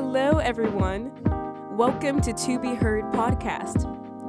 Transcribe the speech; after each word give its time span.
Hello, 0.00 0.38
everyone. 0.38 1.10
Welcome 1.76 2.20
to 2.20 2.32
To 2.32 2.60
Be 2.60 2.76
Heard 2.76 3.02
podcast, 3.06 3.82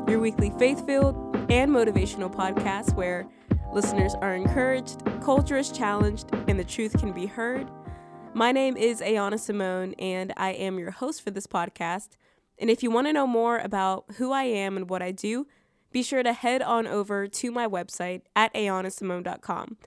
your 0.09 0.20
weekly 0.20 0.49
faith 0.57 0.84
filled 0.84 1.15
and 1.47 1.70
motivational 1.71 2.34
podcast 2.34 2.95
where 2.95 3.29
listeners 3.71 4.16
are 4.16 4.34
encouraged, 4.34 5.03
culture 5.21 5.57
is 5.57 5.71
challenged, 5.71 6.31
and 6.47 6.59
the 6.59 6.63
truth 6.63 6.97
can 6.97 7.11
be 7.11 7.27
heard. 7.27 7.70
My 8.34 8.52
name 8.52 8.77
is 8.77 8.99
Ayana 8.99 9.35
Symone, 9.35 9.93
and 9.99 10.34
I 10.35 10.53
am 10.53 10.79
your 10.79 10.89
host 10.89 11.21
for 11.21 11.29
this 11.29 11.45
podcast. 11.45 12.17
And 12.57 12.71
if 12.71 12.81
you 12.81 12.89
want 12.89 13.05
to 13.05 13.13
know 13.13 13.27
more 13.27 13.59
about 13.59 14.05
who 14.17 14.31
I 14.31 14.45
am 14.45 14.75
and 14.75 14.89
what 14.89 15.04
I 15.04 15.11
do, 15.11 15.45
be 15.91 16.02
sure 16.02 16.23
to 16.23 16.33
head 16.33 16.63
on 16.63 16.88
over 16.88 17.27
to 17.27 17.52
my 17.52 17.67
website 17.67 18.22
at 18.36 18.52
ayanasymone.com 18.55 19.77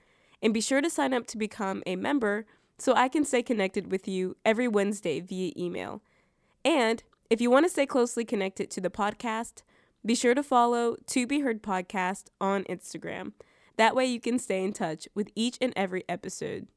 and 0.41 0.53
be 0.53 0.61
sure 0.61 0.79
to 0.79 0.89
sign 0.89 1.13
up 1.13 1.27
to 1.27 1.37
become 1.37 1.83
a 1.85 1.97
member 1.97 2.45
so 2.83 2.93
I 2.93 3.07
can 3.07 3.23
stay 3.23 3.41
connected 3.41 3.93
with 3.93 4.09
you 4.09 4.35
every 4.43 4.67
Wednesday 4.67 5.21
via 5.21 5.53
email. 5.57 6.01
And 6.65 7.01
if 7.29 7.39
you 7.39 7.49
want 7.49 7.65
to 7.65 7.69
stay 7.69 7.85
closely 7.85 8.25
connected 8.25 8.69
to 8.71 8.81
the 8.81 8.89
podcast, 8.89 9.61
be 10.05 10.15
sure 10.15 10.35
to 10.35 10.43
follow 10.43 10.97
To 11.07 11.25
Be 11.25 11.39
Heard 11.39 11.63
Podcast 11.63 12.25
on 12.41 12.65
Instagram. 12.65 13.31
That 13.77 13.95
way 13.95 14.05
you 14.07 14.19
can 14.19 14.37
stay 14.37 14.61
in 14.61 14.73
touch 14.73 15.07
with 15.15 15.29
each 15.33 15.57
and 15.61 15.71
every 15.77 16.03
episode. 16.09 16.67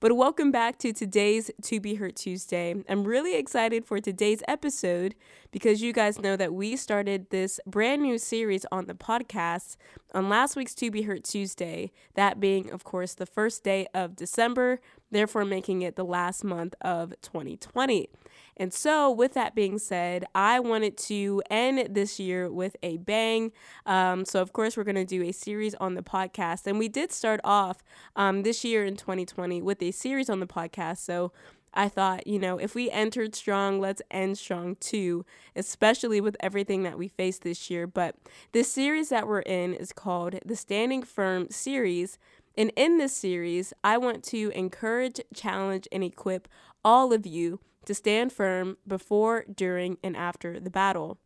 But 0.00 0.16
welcome 0.16 0.50
back 0.50 0.78
to 0.80 0.92
today's 0.92 1.48
To 1.62 1.80
Be 1.80 1.94
Heard 1.94 2.16
Tuesday. 2.16 2.74
I'm 2.88 3.04
really 3.04 3.36
excited 3.36 3.84
for 3.84 4.00
today's 4.00 4.42
episode 4.48 5.14
because 5.52 5.80
you 5.80 5.92
guys 5.92 6.18
know 6.18 6.36
that 6.36 6.52
we 6.52 6.74
started 6.74 7.30
this 7.30 7.60
brand 7.66 8.02
new 8.02 8.18
series 8.18 8.66
on 8.72 8.86
the 8.86 8.94
podcast 8.94 9.76
on 10.12 10.28
last 10.28 10.56
week's 10.56 10.74
To 10.74 10.90
Be 10.90 11.02
Heard 11.02 11.22
Tuesday, 11.22 11.92
that 12.16 12.40
being, 12.40 12.68
of 12.72 12.82
course, 12.82 13.14
the 13.14 13.26
first 13.26 13.62
day 13.62 13.86
of 13.94 14.16
December, 14.16 14.80
therefore 15.12 15.44
making 15.44 15.82
it 15.82 15.96
the 15.96 16.04
last 16.04 16.42
month 16.42 16.74
of 16.80 17.14
2020. 17.22 18.08
And 18.56 18.72
so, 18.72 19.10
with 19.10 19.34
that 19.34 19.54
being 19.54 19.78
said, 19.78 20.24
I 20.34 20.60
wanted 20.60 20.98
to 20.98 21.42
end 21.50 21.94
this 21.94 22.20
year 22.20 22.50
with 22.50 22.76
a 22.82 22.98
bang. 22.98 23.52
Um, 23.86 24.24
so, 24.24 24.42
of 24.42 24.52
course, 24.52 24.76
we're 24.76 24.84
going 24.84 24.94
to 24.96 25.04
do 25.04 25.22
a 25.22 25.32
series 25.32 25.74
on 25.76 25.94
the 25.94 26.02
podcast. 26.02 26.66
And 26.66 26.78
we 26.78 26.88
did 26.88 27.12
start 27.12 27.40
off 27.44 27.82
um, 28.14 28.42
this 28.42 28.64
year 28.64 28.84
in 28.84 28.96
2020 28.96 29.62
with 29.62 29.82
a 29.82 29.90
series 29.90 30.28
on 30.28 30.40
the 30.40 30.46
podcast. 30.46 30.98
So, 30.98 31.32
I 31.74 31.88
thought, 31.88 32.26
you 32.26 32.38
know, 32.38 32.58
if 32.58 32.74
we 32.74 32.90
entered 32.90 33.34
strong, 33.34 33.80
let's 33.80 34.02
end 34.10 34.36
strong 34.36 34.76
too, 34.76 35.24
especially 35.56 36.20
with 36.20 36.36
everything 36.40 36.82
that 36.82 36.98
we 36.98 37.08
faced 37.08 37.42
this 37.42 37.70
year. 37.70 37.86
But 37.86 38.16
this 38.52 38.70
series 38.70 39.08
that 39.08 39.26
we're 39.26 39.40
in 39.40 39.72
is 39.74 39.92
called 39.92 40.38
the 40.44 40.56
Standing 40.56 41.02
Firm 41.02 41.48
series. 41.50 42.18
And 42.56 42.72
in 42.76 42.98
this 42.98 43.16
series, 43.16 43.72
I 43.82 43.98
want 43.98 44.22
to 44.24 44.50
encourage, 44.54 45.20
challenge, 45.34 45.88
and 45.90 46.04
equip 46.04 46.48
all 46.84 47.12
of 47.12 47.26
you 47.26 47.60
to 47.86 47.94
stand 47.94 48.32
firm 48.32 48.76
before, 48.86 49.44
during, 49.52 49.98
and 50.02 50.16
after 50.16 50.60
the 50.60 50.70
battle. 50.70 51.18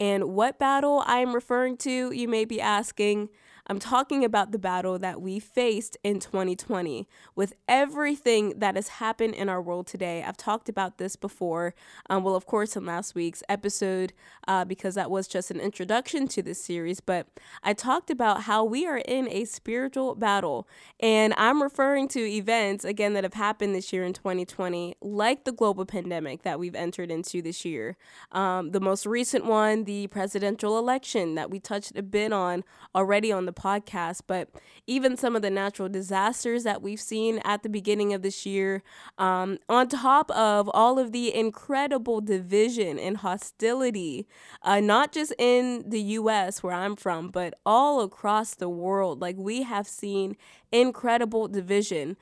And 0.00 0.34
what 0.34 0.58
battle 0.58 1.02
I 1.06 1.18
am 1.18 1.34
referring 1.34 1.76
to, 1.78 2.12
you 2.12 2.28
may 2.28 2.44
be 2.44 2.60
asking. 2.60 3.30
I'm 3.70 3.78
talking 3.78 4.24
about 4.24 4.50
the 4.50 4.58
battle 4.58 4.98
that 4.98 5.20
we 5.20 5.38
faced 5.38 5.98
in 6.02 6.20
2020 6.20 7.06
with 7.36 7.52
everything 7.68 8.54
that 8.56 8.76
has 8.76 8.88
happened 8.88 9.34
in 9.34 9.50
our 9.50 9.60
world 9.60 9.86
today. 9.86 10.24
I've 10.26 10.38
talked 10.38 10.70
about 10.70 10.96
this 10.96 11.16
before, 11.16 11.74
um, 12.08 12.24
well, 12.24 12.34
of 12.34 12.46
course, 12.46 12.76
in 12.76 12.86
last 12.86 13.14
week's 13.14 13.42
episode, 13.46 14.14
uh, 14.46 14.64
because 14.64 14.94
that 14.94 15.10
was 15.10 15.28
just 15.28 15.50
an 15.50 15.60
introduction 15.60 16.28
to 16.28 16.42
this 16.42 16.64
series. 16.64 17.00
But 17.00 17.26
I 17.62 17.74
talked 17.74 18.08
about 18.08 18.44
how 18.44 18.64
we 18.64 18.86
are 18.86 19.02
in 19.04 19.28
a 19.28 19.44
spiritual 19.44 20.14
battle. 20.14 20.66
And 20.98 21.34
I'm 21.36 21.62
referring 21.62 22.08
to 22.08 22.20
events, 22.20 22.86
again, 22.86 23.12
that 23.12 23.24
have 23.24 23.34
happened 23.34 23.74
this 23.74 23.92
year 23.92 24.02
in 24.02 24.14
2020, 24.14 24.96
like 25.02 25.44
the 25.44 25.52
global 25.52 25.84
pandemic 25.84 26.42
that 26.42 26.58
we've 26.58 26.74
entered 26.74 27.10
into 27.10 27.42
this 27.42 27.66
year. 27.66 27.98
Um, 28.32 28.70
the 28.70 28.80
most 28.80 29.04
recent 29.04 29.44
one, 29.44 29.84
the 29.84 30.06
presidential 30.06 30.78
election 30.78 31.34
that 31.34 31.50
we 31.50 31.60
touched 31.60 31.98
a 31.98 32.02
bit 32.02 32.32
on 32.32 32.64
already 32.94 33.30
on 33.30 33.44
the 33.44 33.57
podcast, 33.58 34.22
but 34.26 34.48
even 34.86 35.16
some 35.16 35.36
of 35.36 35.42
the 35.42 35.50
natural 35.50 35.88
disasters 35.88 36.64
that 36.64 36.80
we've 36.80 37.00
seen 37.00 37.40
at 37.44 37.62
the 37.62 37.68
beginning 37.68 38.14
of 38.14 38.22
this 38.22 38.46
year, 38.46 38.82
um, 39.18 39.58
on 39.68 39.88
top 39.88 40.30
of 40.30 40.70
all 40.72 40.98
of 40.98 41.12
the 41.12 41.34
incredible 41.34 42.20
division 42.20 42.98
and 42.98 43.18
hostility, 43.18 44.26
uh, 44.62 44.80
not 44.80 45.12
just 45.12 45.34
in 45.38 45.84
the 45.88 46.00
US 46.00 46.62
where 46.62 46.72
I'm 46.72 46.96
from, 46.96 47.28
but 47.28 47.54
all 47.66 48.00
across 48.00 48.54
the 48.54 48.68
world. 48.68 49.20
Like 49.20 49.36
we 49.36 49.62
have 49.62 49.86
seen 49.86 50.36
incredible 50.72 51.48
division. 51.48 52.16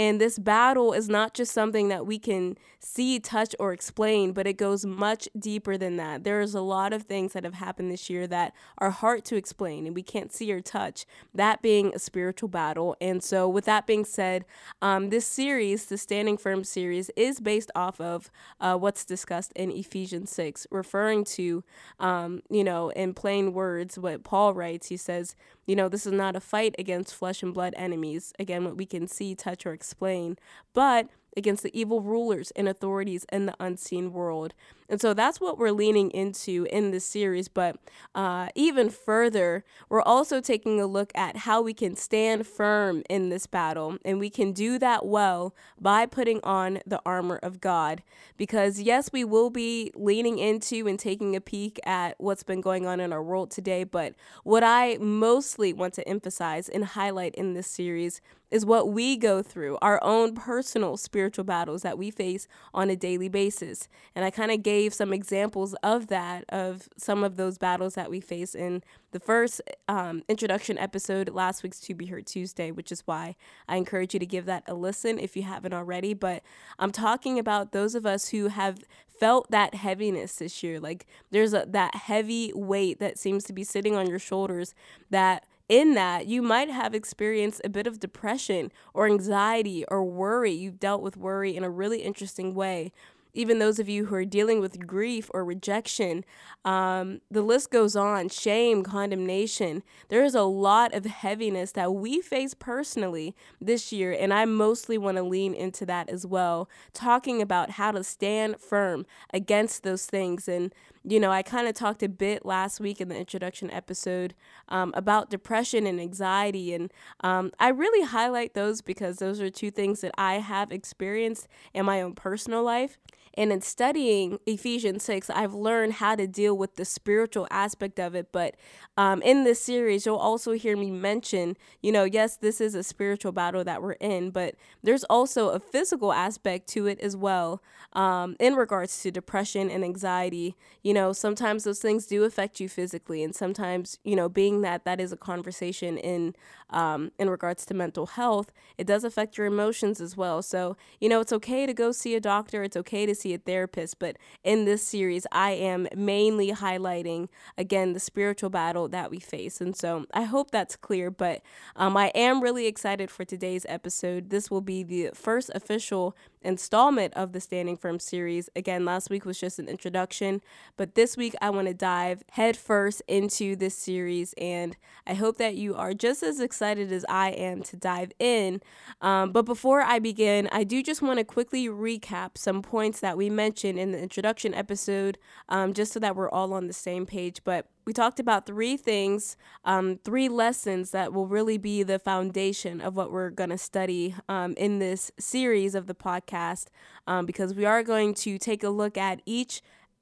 And 0.00 0.18
this 0.18 0.38
battle 0.38 0.94
is 0.94 1.10
not 1.10 1.34
just 1.34 1.52
something 1.52 1.88
that 1.88 2.06
we 2.06 2.18
can 2.18 2.56
see, 2.78 3.20
touch, 3.20 3.54
or 3.60 3.74
explain, 3.74 4.32
but 4.32 4.46
it 4.46 4.54
goes 4.54 4.86
much 4.86 5.28
deeper 5.38 5.76
than 5.76 5.98
that. 5.98 6.24
There's 6.24 6.54
a 6.54 6.62
lot 6.62 6.94
of 6.94 7.02
things 7.02 7.34
that 7.34 7.44
have 7.44 7.52
happened 7.52 7.90
this 7.90 8.08
year 8.08 8.26
that 8.28 8.54
are 8.78 8.88
hard 8.88 9.26
to 9.26 9.36
explain 9.36 9.84
and 9.84 9.94
we 9.94 10.02
can't 10.02 10.32
see 10.32 10.50
or 10.50 10.62
touch, 10.62 11.04
that 11.34 11.60
being 11.60 11.92
a 11.94 11.98
spiritual 11.98 12.48
battle. 12.48 12.96
And 12.98 13.22
so, 13.22 13.46
with 13.46 13.66
that 13.66 13.86
being 13.86 14.06
said, 14.06 14.46
um, 14.80 15.10
this 15.10 15.26
series, 15.26 15.84
the 15.84 15.98
Standing 15.98 16.38
Firm 16.38 16.64
series, 16.64 17.10
is 17.14 17.38
based 17.38 17.70
off 17.74 18.00
of 18.00 18.30
uh, 18.58 18.76
what's 18.76 19.04
discussed 19.04 19.52
in 19.52 19.70
Ephesians 19.70 20.30
6, 20.30 20.66
referring 20.70 21.24
to, 21.24 21.62
um, 21.98 22.40
you 22.48 22.64
know, 22.64 22.88
in 22.88 23.12
plain 23.12 23.52
words, 23.52 23.98
what 23.98 24.24
Paul 24.24 24.54
writes. 24.54 24.86
He 24.86 24.96
says, 24.96 25.36
you 25.70 25.76
know, 25.76 25.88
this 25.88 26.04
is 26.04 26.12
not 26.12 26.34
a 26.34 26.40
fight 26.40 26.74
against 26.80 27.14
flesh 27.14 27.44
and 27.44 27.54
blood 27.54 27.74
enemies, 27.76 28.32
again, 28.40 28.64
what 28.64 28.76
we 28.76 28.84
can 28.84 29.06
see, 29.06 29.36
touch, 29.36 29.64
or 29.64 29.72
explain, 29.72 30.36
but 30.74 31.06
against 31.36 31.62
the 31.62 31.70
evil 31.78 32.00
rulers 32.00 32.50
and 32.56 32.68
authorities 32.68 33.24
in 33.30 33.46
the 33.46 33.54
unseen 33.60 34.12
world. 34.12 34.52
And 34.90 35.00
so 35.00 35.14
that's 35.14 35.40
what 35.40 35.56
we're 35.56 35.70
leaning 35.70 36.10
into 36.10 36.66
in 36.70 36.90
this 36.90 37.04
series. 37.04 37.46
But 37.46 37.76
uh, 38.12 38.48
even 38.56 38.90
further, 38.90 39.64
we're 39.88 40.02
also 40.02 40.40
taking 40.40 40.80
a 40.80 40.86
look 40.86 41.12
at 41.14 41.38
how 41.38 41.62
we 41.62 41.72
can 41.72 41.94
stand 41.94 42.44
firm 42.46 43.04
in 43.08 43.28
this 43.28 43.46
battle. 43.46 43.98
And 44.04 44.18
we 44.18 44.28
can 44.28 44.52
do 44.52 44.80
that 44.80 45.06
well 45.06 45.54
by 45.80 46.06
putting 46.06 46.40
on 46.42 46.80
the 46.84 47.00
armor 47.06 47.38
of 47.40 47.60
God. 47.60 48.02
Because, 48.36 48.80
yes, 48.80 49.12
we 49.12 49.22
will 49.22 49.48
be 49.48 49.92
leaning 49.94 50.38
into 50.38 50.88
and 50.88 50.98
taking 50.98 51.36
a 51.36 51.40
peek 51.40 51.78
at 51.86 52.16
what's 52.18 52.42
been 52.42 52.60
going 52.60 52.84
on 52.84 52.98
in 52.98 53.12
our 53.12 53.22
world 53.22 53.52
today. 53.52 53.84
But 53.84 54.14
what 54.42 54.64
I 54.64 54.98
mostly 55.00 55.72
want 55.72 55.94
to 55.94 56.08
emphasize 56.08 56.68
and 56.68 56.84
highlight 56.84 57.36
in 57.36 57.54
this 57.54 57.68
series 57.68 58.20
is 58.50 58.66
what 58.66 58.88
we 58.88 59.16
go 59.16 59.42
through, 59.42 59.78
our 59.80 60.02
own 60.02 60.34
personal 60.34 60.96
spiritual 60.96 61.44
battles 61.44 61.82
that 61.82 61.96
we 61.96 62.10
face 62.10 62.48
on 62.74 62.90
a 62.90 62.96
daily 62.96 63.28
basis. 63.28 63.88
And 64.14 64.24
I 64.24 64.30
kind 64.30 64.50
of 64.50 64.62
gave 64.62 64.79
gave 64.80 64.94
some 64.94 65.12
examples 65.12 65.74
of 65.82 66.06
that, 66.06 66.44
of 66.48 66.88
some 66.96 67.22
of 67.22 67.36
those 67.36 67.58
battles 67.58 67.94
that 67.94 68.10
we 68.10 68.18
face 68.18 68.54
in 68.54 68.82
the 69.12 69.20
first 69.20 69.60
um, 69.88 70.22
introduction 70.26 70.78
episode, 70.78 71.28
last 71.28 71.62
week's 71.62 71.80
To 71.80 71.94
Be 71.94 72.06
Heard 72.06 72.26
Tuesday, 72.26 72.70
which 72.70 72.90
is 72.90 73.02
why 73.06 73.36
I 73.68 73.76
encourage 73.76 74.14
you 74.14 74.20
to 74.20 74.26
give 74.26 74.46
that 74.46 74.64
a 74.66 74.72
listen 74.72 75.18
if 75.18 75.36
you 75.36 75.42
haven't 75.42 75.74
already. 75.74 76.14
But 76.14 76.42
I'm 76.78 76.92
talking 76.92 77.38
about 77.38 77.72
those 77.72 77.94
of 77.94 78.06
us 78.06 78.28
who 78.28 78.48
have 78.48 78.78
felt 79.06 79.50
that 79.50 79.74
heaviness 79.74 80.36
this 80.36 80.62
year. 80.62 80.80
Like 80.80 81.06
there's 81.30 81.52
a, 81.52 81.66
that 81.68 81.94
heavy 81.94 82.50
weight 82.54 83.00
that 83.00 83.18
seems 83.18 83.44
to 83.44 83.52
be 83.52 83.64
sitting 83.64 83.96
on 83.96 84.08
your 84.08 84.18
shoulders 84.18 84.74
that 85.10 85.44
in 85.68 85.94
that, 85.94 86.26
you 86.26 86.40
might 86.40 86.70
have 86.70 86.94
experienced 86.94 87.60
a 87.64 87.68
bit 87.68 87.86
of 87.86 88.00
depression 88.00 88.72
or 88.94 89.06
anxiety 89.06 89.84
or 89.88 90.02
worry. 90.02 90.52
You've 90.52 90.80
dealt 90.80 91.02
with 91.02 91.16
worry 91.18 91.54
in 91.54 91.62
a 91.62 91.70
really 91.70 92.02
interesting 92.02 92.54
way 92.54 92.92
even 93.32 93.58
those 93.58 93.78
of 93.78 93.88
you 93.88 94.06
who 94.06 94.14
are 94.14 94.24
dealing 94.24 94.60
with 94.60 94.86
grief 94.86 95.30
or 95.32 95.44
rejection. 95.44 96.24
Um, 96.64 97.20
the 97.30 97.42
list 97.42 97.70
goes 97.70 97.96
on 97.96 98.28
shame, 98.28 98.82
condemnation. 98.82 99.82
There 100.08 100.24
is 100.24 100.34
a 100.34 100.42
lot 100.42 100.94
of 100.94 101.04
heaviness 101.06 101.72
that 101.72 101.94
we 101.94 102.20
face 102.20 102.54
personally 102.54 103.34
this 103.60 103.92
year, 103.92 104.12
and 104.12 104.32
I 104.32 104.44
mostly 104.44 104.98
want 104.98 105.16
to 105.16 105.22
lean 105.22 105.54
into 105.54 105.86
that 105.86 106.08
as 106.08 106.26
well, 106.26 106.68
talking 106.92 107.40
about 107.40 107.72
how 107.72 107.92
to 107.92 108.04
stand 108.04 108.60
firm 108.60 109.06
against 109.32 109.82
those 109.82 110.06
things. 110.06 110.48
And, 110.48 110.74
you 111.04 111.20
know, 111.20 111.30
I 111.30 111.42
kind 111.42 111.66
of 111.66 111.74
talked 111.74 112.02
a 112.02 112.08
bit 112.08 112.44
last 112.44 112.80
week 112.80 113.00
in 113.00 113.08
the 113.08 113.16
introduction 113.16 113.70
episode 113.70 114.34
um, 114.68 114.92
about 114.94 115.30
depression 115.30 115.86
and 115.86 116.00
anxiety, 116.00 116.74
and 116.74 116.92
um, 117.22 117.52
I 117.58 117.68
really 117.68 118.06
highlight 118.06 118.54
those 118.54 118.82
because 118.82 119.16
those 119.18 119.40
are 119.40 119.50
two 119.50 119.70
things 119.70 120.00
that 120.00 120.12
I 120.18 120.34
have 120.34 120.72
experienced 120.72 121.48
in 121.72 121.86
my 121.86 122.02
own 122.02 122.14
personal 122.14 122.62
life. 122.62 122.98
And 123.34 123.52
in 123.52 123.60
studying 123.60 124.38
Ephesians 124.46 125.04
6, 125.04 125.30
I've 125.30 125.54
learned 125.54 125.94
how 125.94 126.16
to 126.16 126.26
deal 126.26 126.56
with 126.56 126.76
the 126.76 126.84
spiritual 126.84 127.46
aspect 127.50 128.00
of 128.00 128.14
it. 128.14 128.32
But 128.32 128.56
um, 128.96 129.22
in 129.22 129.44
this 129.44 129.60
series, 129.60 130.04
you'll 130.04 130.16
also 130.16 130.52
hear 130.52 130.76
me 130.76 130.90
mention, 130.90 131.56
you 131.80 131.92
know, 131.92 132.04
yes, 132.04 132.36
this 132.36 132.60
is 132.60 132.74
a 132.74 132.82
spiritual 132.82 133.32
battle 133.32 133.62
that 133.64 133.82
we're 133.82 133.92
in, 133.92 134.30
but 134.30 134.56
there's 134.82 135.04
also 135.04 135.50
a 135.50 135.60
physical 135.60 136.12
aspect 136.12 136.68
to 136.70 136.86
it 136.86 136.98
as 137.00 137.16
well 137.16 137.62
um, 137.92 138.36
in 138.40 138.54
regards 138.54 139.00
to 139.02 139.10
depression 139.10 139.70
and 139.70 139.84
anxiety. 139.84 140.56
You 140.82 140.92
know, 140.92 141.12
sometimes 141.12 141.64
those 141.64 141.78
things 141.78 142.06
do 142.06 142.24
affect 142.24 142.58
you 142.58 142.68
physically. 142.68 143.22
And 143.22 143.34
sometimes, 143.34 143.98
you 144.04 144.16
know, 144.16 144.28
being 144.28 144.62
that 144.62 144.84
that 144.84 145.00
is 145.00 145.12
a 145.12 145.16
conversation 145.16 145.96
in, 145.98 146.34
um, 146.70 147.12
in 147.18 147.30
regards 147.30 147.64
to 147.66 147.74
mental 147.74 148.06
health, 148.06 148.52
it 148.76 148.86
does 148.86 149.04
affect 149.04 149.38
your 149.38 149.46
emotions 149.46 150.00
as 150.00 150.16
well. 150.16 150.42
So, 150.42 150.76
you 151.00 151.08
know, 151.08 151.20
it's 151.20 151.32
okay 151.32 151.64
to 151.66 151.72
go 151.72 151.92
see 151.92 152.14
a 152.14 152.20
doctor. 152.20 152.62
It's 152.64 152.76
okay 152.76 153.06
to 153.06 153.14
see 153.20 153.34
a 153.34 153.38
therapist, 153.38 153.98
but 153.98 154.16
in 154.42 154.64
this 154.64 154.82
series, 154.82 155.26
I 155.32 155.52
am 155.52 155.86
mainly 155.94 156.52
highlighting 156.52 157.28
again 157.58 157.92
the 157.92 158.00
spiritual 158.00 158.50
battle 158.50 158.88
that 158.88 159.10
we 159.10 159.20
face. 159.20 159.60
And 159.60 159.76
so 159.76 160.06
I 160.12 160.22
hope 160.22 160.50
that's 160.50 160.76
clear, 160.76 161.10
but 161.10 161.42
um, 161.76 161.96
I 161.96 162.08
am 162.14 162.42
really 162.42 162.66
excited 162.66 163.10
for 163.10 163.24
today's 163.24 163.66
episode. 163.68 164.30
This 164.30 164.50
will 164.50 164.60
be 164.60 164.82
the 164.82 165.10
first 165.14 165.50
official 165.54 166.16
installment 166.42 167.14
of 167.14 167.32
the 167.32 167.40
Standing 167.40 167.76
Firm 167.76 167.98
series. 167.98 168.48
Again, 168.56 168.84
last 168.84 169.10
week 169.10 169.24
was 169.24 169.38
just 169.38 169.58
an 169.58 169.68
introduction, 169.68 170.40
but 170.76 170.94
this 170.94 171.16
week 171.16 171.34
I 171.40 171.50
want 171.50 171.68
to 171.68 171.74
dive 171.74 172.22
headfirst 172.32 173.02
into 173.08 173.56
this 173.56 173.76
series, 173.76 174.34
and 174.38 174.76
I 175.06 175.14
hope 175.14 175.38
that 175.38 175.56
you 175.56 175.74
are 175.74 175.94
just 175.94 176.22
as 176.22 176.40
excited 176.40 176.92
as 176.92 177.04
I 177.08 177.30
am 177.30 177.62
to 177.64 177.76
dive 177.76 178.12
in. 178.18 178.60
Um, 179.00 179.32
but 179.32 179.44
before 179.44 179.82
I 179.82 179.98
begin, 179.98 180.48
I 180.52 180.64
do 180.64 180.82
just 180.82 181.02
want 181.02 181.18
to 181.18 181.24
quickly 181.24 181.68
recap 181.68 182.36
some 182.36 182.62
points 182.62 183.00
that 183.00 183.16
we 183.16 183.30
mentioned 183.30 183.78
in 183.78 183.92
the 183.92 184.00
introduction 184.00 184.54
episode, 184.54 185.18
um, 185.48 185.74
just 185.74 185.92
so 185.92 186.00
that 186.00 186.16
we're 186.16 186.30
all 186.30 186.52
on 186.52 186.66
the 186.66 186.72
same 186.72 187.06
page. 187.06 187.42
But 187.44 187.66
we 187.90 187.92
talked 187.92 188.20
about 188.20 188.46
three 188.46 188.76
things, 188.76 189.36
um, 189.64 189.98
three 190.04 190.28
lessons 190.28 190.92
that 190.92 191.12
will 191.12 191.26
really 191.26 191.58
be 191.58 191.82
the 191.82 191.98
foundation 191.98 192.80
of 192.80 192.94
what 192.94 193.10
we're 193.10 193.30
going 193.30 193.50
to 193.50 193.58
study 193.58 194.14
um, 194.28 194.54
in 194.56 194.78
this 194.78 195.10
series 195.18 195.74
of 195.74 195.88
the 195.88 195.94
podcast, 195.96 196.66
um, 197.08 197.26
because 197.26 197.52
we 197.52 197.64
are 197.64 197.82
going 197.82 198.14
to 198.14 198.38
take 198.38 198.62
a 198.62 198.68
look 198.68 198.96
at 198.96 199.20
each 199.26 199.60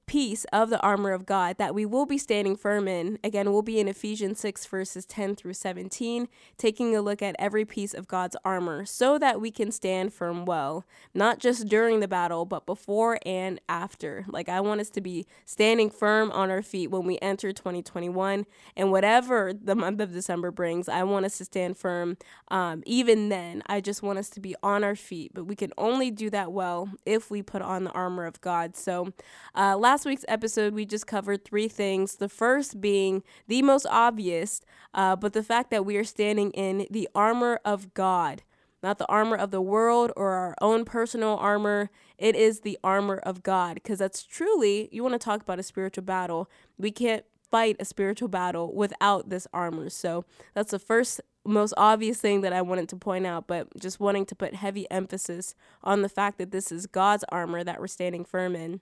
piece 0.08 0.44
of 0.46 0.70
the 0.70 0.80
armor 0.80 1.12
of 1.12 1.26
God 1.26 1.58
that 1.58 1.74
we 1.74 1.86
will 1.86 2.06
be 2.06 2.18
standing 2.18 2.56
firm 2.56 2.88
in. 2.88 3.18
Again, 3.22 3.52
we'll 3.52 3.62
be 3.62 3.78
in 3.78 3.86
Ephesians 3.86 4.40
6, 4.40 4.66
verses 4.66 5.04
10 5.04 5.36
through 5.36 5.52
17, 5.52 6.28
taking 6.56 6.96
a 6.96 7.02
look 7.02 7.22
at 7.22 7.36
every 7.38 7.64
piece 7.64 7.94
of 7.94 8.08
God's 8.08 8.34
armor 8.44 8.84
so 8.86 9.18
that 9.18 9.40
we 9.40 9.50
can 9.50 9.70
stand 9.70 10.12
firm 10.12 10.46
well, 10.46 10.84
not 11.14 11.38
just 11.38 11.68
during 11.68 12.00
the 12.00 12.08
battle, 12.08 12.46
but 12.46 12.66
before 12.66 13.18
and 13.24 13.60
after. 13.68 14.24
Like, 14.26 14.48
I 14.48 14.60
want 14.60 14.80
us 14.80 14.88
to 14.90 15.00
be 15.02 15.26
standing 15.44 15.90
firm 15.90 16.32
on 16.32 16.50
our 16.50 16.62
feet 16.62 16.90
when 16.90 17.04
we 17.04 17.18
enter 17.20 17.52
2021, 17.52 18.46
and 18.76 18.90
whatever 18.90 19.52
the 19.52 19.76
month 19.76 20.00
of 20.00 20.12
December 20.12 20.50
brings, 20.50 20.88
I 20.88 21.02
want 21.02 21.26
us 21.26 21.36
to 21.38 21.44
stand 21.44 21.76
firm. 21.76 22.16
Um, 22.50 22.82
even 22.86 23.28
then, 23.28 23.62
I 23.66 23.82
just 23.82 24.02
want 24.02 24.18
us 24.18 24.30
to 24.30 24.40
be 24.40 24.56
on 24.62 24.82
our 24.82 24.96
feet, 24.96 25.32
but 25.34 25.44
we 25.44 25.54
can 25.54 25.72
only 25.76 26.10
do 26.10 26.30
that 26.30 26.50
well 26.50 26.88
if 27.04 27.30
we 27.30 27.42
put 27.42 27.60
on 27.60 27.84
the 27.84 27.90
armor 27.90 28.24
of 28.24 28.40
God. 28.40 28.74
So, 28.74 29.12
uh, 29.54 29.76
last 29.76 29.97
last 29.98 30.06
week's 30.06 30.24
episode, 30.28 30.74
we 30.74 30.86
just 30.86 31.08
covered 31.08 31.44
three 31.44 31.66
things. 31.66 32.14
The 32.14 32.28
first 32.28 32.80
being 32.80 33.24
the 33.48 33.62
most 33.62 33.84
obvious, 33.90 34.60
uh, 34.94 35.16
but 35.16 35.32
the 35.32 35.42
fact 35.42 35.72
that 35.72 35.84
we 35.84 35.96
are 35.96 36.04
standing 36.04 36.52
in 36.52 36.86
the 36.88 37.08
armor 37.16 37.58
of 37.64 37.92
God, 37.94 38.44
not 38.80 38.98
the 38.98 39.08
armor 39.08 39.34
of 39.34 39.50
the 39.50 39.60
world 39.60 40.12
or 40.14 40.34
our 40.34 40.54
own 40.60 40.84
personal 40.84 41.36
armor. 41.36 41.90
It 42.16 42.36
is 42.36 42.60
the 42.60 42.78
armor 42.84 43.16
of 43.24 43.42
God, 43.42 43.74
because 43.74 43.98
that's 43.98 44.22
truly, 44.22 44.88
you 44.92 45.02
want 45.02 45.14
to 45.14 45.18
talk 45.18 45.42
about 45.42 45.58
a 45.58 45.64
spiritual 45.64 46.04
battle. 46.04 46.48
We 46.78 46.92
can't 46.92 47.24
fight 47.50 47.74
a 47.80 47.84
spiritual 47.84 48.28
battle 48.28 48.72
without 48.72 49.30
this 49.30 49.48
armor. 49.52 49.90
So 49.90 50.24
that's 50.54 50.70
the 50.70 50.78
first 50.78 51.20
most 51.44 51.74
obvious 51.76 52.20
thing 52.20 52.42
that 52.42 52.52
I 52.52 52.62
wanted 52.62 52.88
to 52.90 52.96
point 52.96 53.26
out, 53.26 53.48
but 53.48 53.66
just 53.80 53.98
wanting 53.98 54.26
to 54.26 54.36
put 54.36 54.54
heavy 54.54 54.88
emphasis 54.92 55.56
on 55.82 56.02
the 56.02 56.08
fact 56.08 56.38
that 56.38 56.52
this 56.52 56.70
is 56.70 56.86
God's 56.86 57.24
armor 57.30 57.64
that 57.64 57.80
we're 57.80 57.88
standing 57.88 58.24
firm 58.24 58.54
in. 58.54 58.80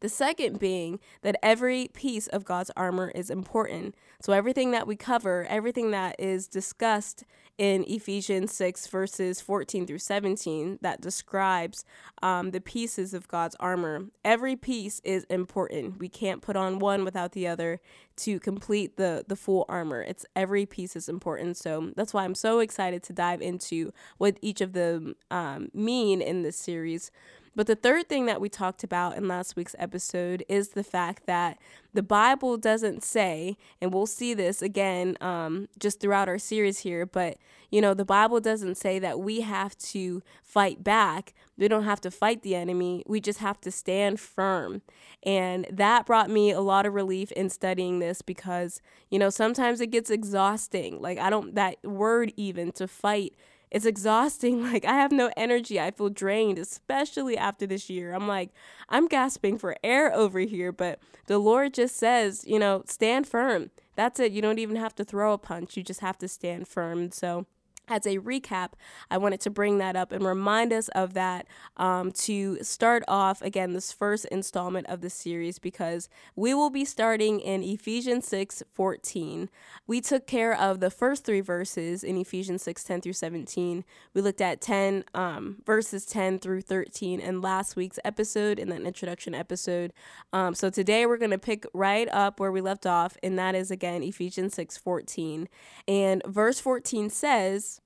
The 0.00 0.08
second 0.08 0.58
being 0.58 1.00
that 1.22 1.36
every 1.42 1.88
piece 1.88 2.26
of 2.28 2.44
God's 2.44 2.70
armor 2.76 3.10
is 3.14 3.30
important. 3.30 3.94
So, 4.20 4.32
everything 4.32 4.70
that 4.72 4.86
we 4.86 4.96
cover, 4.96 5.46
everything 5.48 5.90
that 5.92 6.16
is 6.18 6.48
discussed 6.48 7.24
in 7.56 7.84
Ephesians 7.88 8.52
6, 8.52 8.86
verses 8.86 9.40
14 9.40 9.86
through 9.86 9.98
17, 9.98 10.78
that 10.80 11.00
describes 11.00 11.84
um, 12.22 12.52
the 12.52 12.60
pieces 12.60 13.14
of 13.14 13.26
God's 13.26 13.56
armor, 13.58 14.06
every 14.24 14.54
piece 14.54 15.00
is 15.04 15.24
important. 15.24 15.98
We 15.98 16.08
can't 16.08 16.42
put 16.42 16.54
on 16.54 16.78
one 16.78 17.04
without 17.04 17.32
the 17.32 17.48
other 17.48 17.80
to 18.18 18.38
complete 18.38 18.96
the, 18.96 19.24
the 19.26 19.36
full 19.36 19.64
armor. 19.68 20.02
It's 20.02 20.26
every 20.36 20.66
piece 20.66 20.94
is 20.94 21.08
important. 21.08 21.56
So, 21.56 21.92
that's 21.96 22.14
why 22.14 22.24
I'm 22.24 22.36
so 22.36 22.60
excited 22.60 23.02
to 23.04 23.12
dive 23.12 23.42
into 23.42 23.92
what 24.18 24.38
each 24.42 24.60
of 24.60 24.72
them 24.72 25.16
um, 25.30 25.70
mean 25.74 26.20
in 26.20 26.42
this 26.42 26.56
series. 26.56 27.10
But 27.58 27.66
the 27.66 27.74
third 27.74 28.08
thing 28.08 28.26
that 28.26 28.40
we 28.40 28.48
talked 28.48 28.84
about 28.84 29.16
in 29.16 29.26
last 29.26 29.56
week's 29.56 29.74
episode 29.80 30.44
is 30.48 30.68
the 30.68 30.84
fact 30.84 31.26
that 31.26 31.58
the 31.92 32.04
Bible 32.04 32.56
doesn't 32.56 33.02
say, 33.02 33.56
and 33.80 33.92
we'll 33.92 34.06
see 34.06 34.32
this 34.32 34.62
again 34.62 35.16
um, 35.20 35.66
just 35.76 35.98
throughout 35.98 36.28
our 36.28 36.38
series 36.38 36.78
here, 36.78 37.04
but 37.04 37.36
you 37.72 37.80
know, 37.80 37.94
the 37.94 38.04
Bible 38.04 38.38
doesn't 38.38 38.76
say 38.76 39.00
that 39.00 39.18
we 39.18 39.40
have 39.40 39.76
to 39.78 40.22
fight 40.40 40.84
back. 40.84 41.34
We 41.56 41.66
don't 41.66 41.82
have 41.82 42.00
to 42.02 42.12
fight 42.12 42.42
the 42.42 42.54
enemy. 42.54 43.02
We 43.08 43.20
just 43.20 43.40
have 43.40 43.60
to 43.62 43.72
stand 43.72 44.20
firm. 44.20 44.82
And 45.24 45.66
that 45.68 46.06
brought 46.06 46.30
me 46.30 46.52
a 46.52 46.60
lot 46.60 46.86
of 46.86 46.94
relief 46.94 47.32
in 47.32 47.50
studying 47.50 47.98
this 47.98 48.22
because, 48.22 48.80
you 49.10 49.18
know, 49.18 49.30
sometimes 49.30 49.80
it 49.80 49.88
gets 49.88 50.10
exhausting. 50.10 51.00
Like, 51.00 51.18
I 51.18 51.28
don't, 51.28 51.56
that 51.56 51.84
word 51.84 52.32
even 52.36 52.70
to 52.72 52.86
fight 52.86 53.34
it's 53.70 53.86
exhausting. 53.86 54.58
Like, 54.68 54.84
I 54.84 54.94
have 54.94 55.12
no 55.12 55.30
energy. 55.36 55.80
I 55.80 55.90
feel 55.90 56.10
drained, 56.10 56.58
especially 56.58 57.38
after 57.38 57.66
this 57.66 57.88
year. 57.88 58.12
I'm 58.12 58.28
like, 58.28 58.50
I'm 58.88 59.08
gasping 59.08 59.56
for 59.56 59.76
air 59.82 60.12
over 60.12 60.40
here. 60.40 60.72
But 60.72 60.98
the 61.26 61.38
Lord 61.38 61.74
just 61.74 61.96
says, 61.96 62.44
you 62.46 62.58
know, 62.58 62.82
stand 62.86 63.26
firm. 63.26 63.70
That's 63.96 64.20
it. 64.20 64.32
You 64.32 64.42
don't 64.42 64.58
even 64.58 64.76
have 64.76 64.94
to 64.96 65.04
throw 65.04 65.32
a 65.32 65.38
punch, 65.38 65.76
you 65.76 65.82
just 65.82 66.00
have 66.00 66.18
to 66.18 66.28
stand 66.28 66.68
firm. 66.68 67.10
So, 67.12 67.46
as 67.90 68.06
a 68.06 68.18
recap, 68.18 68.70
I 69.10 69.18
wanted 69.18 69.40
to 69.40 69.50
bring 69.50 69.78
that 69.78 69.96
up 69.96 70.12
and 70.12 70.24
remind 70.24 70.72
us 70.72 70.88
of 70.88 71.14
that 71.14 71.46
um, 71.76 72.12
to 72.12 72.62
start 72.62 73.02
off 73.08 73.42
again 73.42 73.72
this 73.72 73.92
first 73.92 74.24
installment 74.26 74.86
of 74.88 75.00
the 75.00 75.10
series 75.10 75.58
because 75.58 76.08
we 76.36 76.54
will 76.54 76.70
be 76.70 76.84
starting 76.84 77.40
in 77.40 77.62
Ephesians 77.62 78.26
6 78.28 78.62
14. 78.72 79.48
We 79.86 80.00
took 80.00 80.26
care 80.26 80.54
of 80.54 80.80
the 80.80 80.90
first 80.90 81.24
three 81.24 81.40
verses 81.40 82.04
in 82.04 82.16
Ephesians 82.16 82.62
6 82.62 82.84
10 82.84 83.00
through 83.00 83.12
17. 83.12 83.84
We 84.14 84.20
looked 84.20 84.40
at 84.40 84.60
10 84.60 85.04
um, 85.14 85.56
verses 85.64 86.06
10 86.06 86.38
through 86.38 86.62
13 86.62 87.20
in 87.20 87.40
last 87.40 87.76
week's 87.76 87.98
episode, 88.04 88.58
in 88.58 88.68
that 88.68 88.82
introduction 88.82 89.34
episode. 89.34 89.92
Um, 90.32 90.54
so 90.54 90.70
today 90.70 91.06
we're 91.06 91.18
going 91.18 91.30
to 91.30 91.38
pick 91.38 91.66
right 91.72 92.08
up 92.12 92.40
where 92.40 92.52
we 92.52 92.60
left 92.60 92.86
off, 92.86 93.16
and 93.22 93.38
that 93.38 93.54
is 93.54 93.70
again 93.70 94.02
Ephesians 94.02 94.54
6 94.54 94.76
14. 94.76 95.48
And 95.86 96.22
verse 96.26 96.60
14 96.60 97.10
says, 97.10 97.77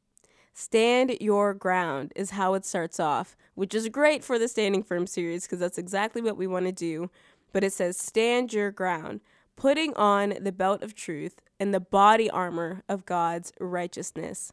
Stand 0.52 1.16
your 1.20 1.54
ground 1.54 2.12
is 2.14 2.30
how 2.30 2.54
it 2.54 2.64
starts 2.64 3.00
off, 3.00 3.36
which 3.54 3.74
is 3.74 3.88
great 3.88 4.22
for 4.22 4.38
the 4.38 4.48
Standing 4.48 4.82
Firm 4.82 5.06
series 5.06 5.44
because 5.44 5.58
that's 5.58 5.78
exactly 5.78 6.20
what 6.20 6.36
we 6.36 6.46
want 6.46 6.66
to 6.66 6.72
do. 6.72 7.10
But 7.52 7.64
it 7.64 7.72
says, 7.72 7.96
Stand 7.96 8.52
your 8.52 8.70
ground, 8.70 9.20
putting 9.56 9.94
on 9.94 10.34
the 10.40 10.52
belt 10.52 10.82
of 10.82 10.94
truth 10.94 11.40
and 11.58 11.72
the 11.72 11.80
body 11.80 12.28
armor 12.28 12.82
of 12.88 13.06
God's 13.06 13.52
righteousness. 13.60 14.52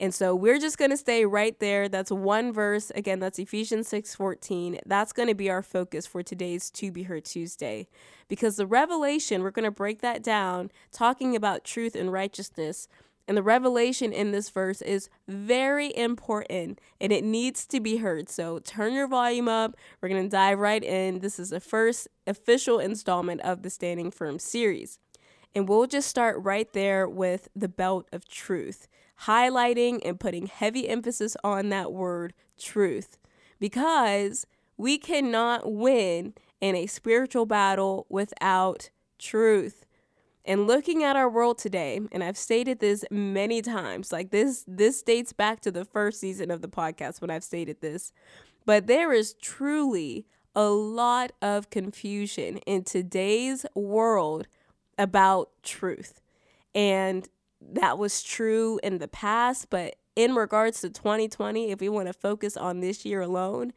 And 0.00 0.12
so 0.12 0.34
we're 0.34 0.58
just 0.58 0.76
going 0.76 0.90
to 0.90 0.96
stay 0.96 1.24
right 1.24 1.58
there. 1.60 1.88
That's 1.88 2.10
one 2.10 2.52
verse. 2.52 2.90
Again, 2.94 3.20
that's 3.20 3.38
Ephesians 3.38 3.88
6:14. 3.88 4.80
That's 4.86 5.12
going 5.12 5.28
to 5.28 5.34
be 5.34 5.50
our 5.50 5.62
focus 5.62 6.06
for 6.06 6.22
today's 6.22 6.70
To 6.72 6.90
Be 6.90 7.04
Heard 7.04 7.24
Tuesday. 7.24 7.86
Because 8.28 8.56
the 8.56 8.66
revelation, 8.66 9.42
we're 9.42 9.50
going 9.50 9.64
to 9.64 9.70
break 9.70 10.00
that 10.02 10.22
down 10.22 10.70
talking 10.92 11.36
about 11.36 11.64
truth 11.64 11.94
and 11.94 12.12
righteousness. 12.12 12.88
And 13.26 13.36
the 13.36 13.42
revelation 13.42 14.12
in 14.12 14.32
this 14.32 14.50
verse 14.50 14.82
is 14.82 15.08
very 15.26 15.96
important 15.96 16.80
and 17.00 17.12
it 17.12 17.24
needs 17.24 17.66
to 17.68 17.80
be 17.80 17.96
heard. 17.96 18.28
So 18.28 18.58
turn 18.58 18.92
your 18.92 19.08
volume 19.08 19.48
up. 19.48 19.76
We're 20.00 20.10
going 20.10 20.24
to 20.24 20.28
dive 20.28 20.58
right 20.58 20.84
in. 20.84 21.20
This 21.20 21.38
is 21.38 21.50
the 21.50 21.60
first 21.60 22.08
official 22.26 22.78
installment 22.78 23.40
of 23.40 23.62
the 23.62 23.70
Standing 23.70 24.10
Firm 24.10 24.38
series. 24.38 24.98
And 25.54 25.68
we'll 25.68 25.86
just 25.86 26.08
start 26.08 26.42
right 26.42 26.70
there 26.72 27.08
with 27.08 27.48
the 27.54 27.68
belt 27.68 28.08
of 28.12 28.28
truth, 28.28 28.88
highlighting 29.22 30.00
and 30.04 30.20
putting 30.20 30.46
heavy 30.46 30.88
emphasis 30.88 31.36
on 31.42 31.68
that 31.70 31.92
word 31.92 32.34
truth 32.58 33.18
because 33.60 34.46
we 34.76 34.98
cannot 34.98 35.72
win 35.72 36.34
in 36.60 36.74
a 36.74 36.86
spiritual 36.86 37.46
battle 37.46 38.06
without 38.08 38.90
truth. 39.18 39.83
And 40.44 40.66
looking 40.66 41.02
at 41.02 41.16
our 41.16 41.28
world 41.28 41.58
today, 41.58 42.00
and 42.12 42.22
I've 42.22 42.36
stated 42.36 42.80
this 42.80 43.04
many 43.10 43.62
times, 43.62 44.12
like 44.12 44.30
this 44.30 44.64
this 44.68 45.02
dates 45.02 45.32
back 45.32 45.60
to 45.60 45.70
the 45.70 45.84
first 45.84 46.20
season 46.20 46.50
of 46.50 46.60
the 46.60 46.68
podcast 46.68 47.20
when 47.20 47.30
I've 47.30 47.44
stated 47.44 47.80
this, 47.80 48.12
but 48.66 48.86
there 48.86 49.12
is 49.12 49.34
truly 49.34 50.26
a 50.54 50.68
lot 50.68 51.32
of 51.40 51.70
confusion 51.70 52.58
in 52.58 52.84
today's 52.84 53.64
world 53.74 54.46
about 54.98 55.50
truth. 55.62 56.20
And 56.74 57.28
that 57.60 57.98
was 57.98 58.22
true 58.22 58.78
in 58.82 58.98
the 58.98 59.08
past, 59.08 59.70
but 59.70 59.96
in 60.14 60.34
regards 60.34 60.80
to 60.82 60.90
2020, 60.90 61.70
if 61.70 61.80
we 61.80 61.88
want 61.88 62.06
to 62.06 62.12
focus 62.12 62.56
on 62.56 62.80
this 62.80 63.04
year 63.04 63.20
alone, 63.20 63.72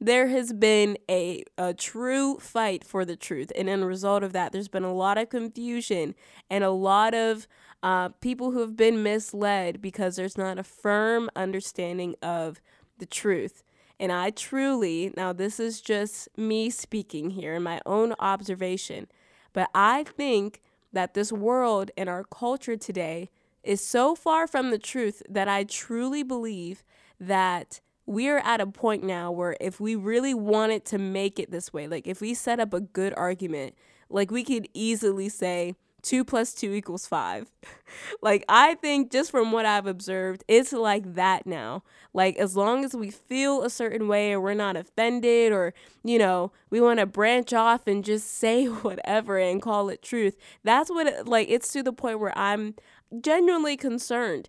there 0.00 0.28
has 0.28 0.52
been 0.52 0.96
a, 1.10 1.44
a 1.58 1.74
true 1.74 2.38
fight 2.38 2.84
for 2.84 3.04
the 3.04 3.16
truth. 3.16 3.52
And 3.56 3.68
in 3.68 3.82
a 3.82 3.86
result 3.86 4.22
of 4.22 4.32
that, 4.32 4.52
there's 4.52 4.68
been 4.68 4.84
a 4.84 4.94
lot 4.94 5.18
of 5.18 5.28
confusion 5.28 6.14
and 6.48 6.64
a 6.64 6.70
lot 6.70 7.14
of 7.14 7.46
uh, 7.82 8.08
people 8.20 8.50
who 8.50 8.60
have 8.60 8.76
been 8.76 9.02
misled 9.02 9.82
because 9.82 10.16
there's 10.16 10.38
not 10.38 10.58
a 10.58 10.64
firm 10.64 11.28
understanding 11.36 12.14
of 12.22 12.60
the 12.98 13.06
truth. 13.06 13.62
And 13.98 14.10
I 14.10 14.30
truly, 14.30 15.12
now 15.16 15.34
this 15.34 15.60
is 15.60 15.82
just 15.82 16.28
me 16.36 16.70
speaking 16.70 17.30
here 17.30 17.54
in 17.54 17.62
my 17.62 17.80
own 17.84 18.14
observation, 18.18 19.06
but 19.52 19.68
I 19.74 20.04
think 20.04 20.62
that 20.92 21.12
this 21.12 21.30
world 21.30 21.90
and 21.98 22.08
our 22.08 22.24
culture 22.24 22.76
today 22.76 23.30
is 23.62 23.86
so 23.86 24.14
far 24.14 24.46
from 24.46 24.70
the 24.70 24.78
truth 24.78 25.22
that 25.28 25.48
I 25.48 25.64
truly 25.64 26.22
believe 26.22 26.82
that 27.18 27.80
we're 28.10 28.38
at 28.38 28.60
a 28.60 28.66
point 28.66 29.04
now 29.04 29.30
where 29.30 29.56
if 29.60 29.78
we 29.78 29.94
really 29.94 30.34
wanted 30.34 30.84
to 30.84 30.98
make 30.98 31.38
it 31.38 31.52
this 31.52 31.72
way, 31.72 31.86
like 31.86 32.08
if 32.08 32.20
we 32.20 32.34
set 32.34 32.58
up 32.58 32.74
a 32.74 32.80
good 32.80 33.14
argument, 33.16 33.76
like 34.08 34.32
we 34.32 34.42
could 34.42 34.68
easily 34.74 35.28
say, 35.28 35.76
two 36.02 36.24
plus 36.24 36.52
two 36.52 36.72
equals 36.72 37.06
five. 37.06 37.52
like, 38.22 38.44
I 38.48 38.74
think 38.74 39.12
just 39.12 39.30
from 39.30 39.52
what 39.52 39.64
I've 39.64 39.86
observed, 39.86 40.42
it's 40.48 40.72
like 40.72 41.14
that 41.14 41.46
now. 41.46 41.84
Like, 42.12 42.36
as 42.36 42.56
long 42.56 42.84
as 42.84 42.94
we 42.94 43.12
feel 43.12 43.62
a 43.62 43.70
certain 43.70 44.08
way 44.08 44.32
or 44.32 44.40
we're 44.40 44.54
not 44.54 44.76
offended 44.76 45.52
or, 45.52 45.72
you 46.02 46.18
know, 46.18 46.50
we 46.68 46.80
want 46.80 46.98
to 46.98 47.06
branch 47.06 47.52
off 47.52 47.86
and 47.86 48.04
just 48.04 48.28
say 48.38 48.66
whatever 48.66 49.38
and 49.38 49.62
call 49.62 49.88
it 49.88 50.02
truth, 50.02 50.36
that's 50.64 50.90
what, 50.90 51.06
it, 51.06 51.28
like, 51.28 51.48
it's 51.48 51.72
to 51.74 51.82
the 51.84 51.92
point 51.92 52.18
where 52.18 52.36
I'm 52.36 52.74
genuinely 53.20 53.76
concerned 53.76 54.48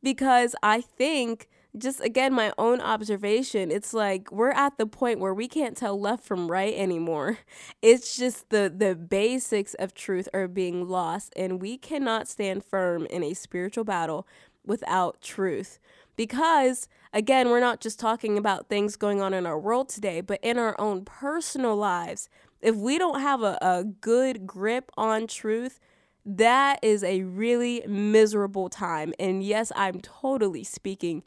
because 0.00 0.54
I 0.62 0.80
think 0.80 1.48
just 1.78 2.00
again 2.00 2.32
my 2.32 2.52
own 2.58 2.80
observation 2.80 3.70
it's 3.70 3.94
like 3.94 4.30
we're 4.32 4.50
at 4.50 4.76
the 4.76 4.86
point 4.86 5.20
where 5.20 5.34
we 5.34 5.46
can't 5.46 5.76
tell 5.76 5.98
left 5.98 6.24
from 6.24 6.50
right 6.50 6.74
anymore. 6.74 7.38
It's 7.82 8.16
just 8.16 8.50
the 8.50 8.72
the 8.74 8.94
basics 8.94 9.74
of 9.74 9.94
truth 9.94 10.28
are 10.34 10.48
being 10.48 10.88
lost 10.88 11.32
and 11.36 11.60
we 11.60 11.78
cannot 11.78 12.28
stand 12.28 12.64
firm 12.64 13.06
in 13.06 13.22
a 13.22 13.34
spiritual 13.34 13.84
battle 13.84 14.26
without 14.66 15.20
truth. 15.22 15.78
Because 16.16 16.88
again 17.12 17.48
we're 17.48 17.60
not 17.60 17.80
just 17.80 17.98
talking 17.98 18.36
about 18.36 18.68
things 18.68 18.96
going 18.96 19.20
on 19.20 19.32
in 19.34 19.46
our 19.46 19.58
world 19.58 19.88
today 19.88 20.20
but 20.20 20.40
in 20.42 20.58
our 20.58 20.78
own 20.80 21.04
personal 21.04 21.76
lives. 21.76 22.28
If 22.60 22.76
we 22.76 22.98
don't 22.98 23.20
have 23.20 23.42
a, 23.42 23.56
a 23.62 23.84
good 23.84 24.46
grip 24.46 24.90
on 24.96 25.26
truth 25.26 25.80
that 26.26 26.78
is 26.82 27.02
a 27.02 27.22
really 27.22 27.82
miserable 27.86 28.68
time. 28.68 29.14
And 29.18 29.42
yes, 29.42 29.72
I'm 29.74 30.00
totally 30.00 30.64
speaking 30.64 31.22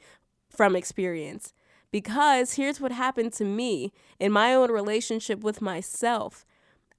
from 0.55 0.75
experience. 0.75 1.53
Because 1.91 2.53
here's 2.53 2.81
what 2.81 2.91
happened 2.91 3.33
to 3.33 3.45
me 3.45 3.91
in 4.19 4.31
my 4.31 4.53
own 4.53 4.71
relationship 4.71 5.43
with 5.43 5.61
myself. 5.61 6.45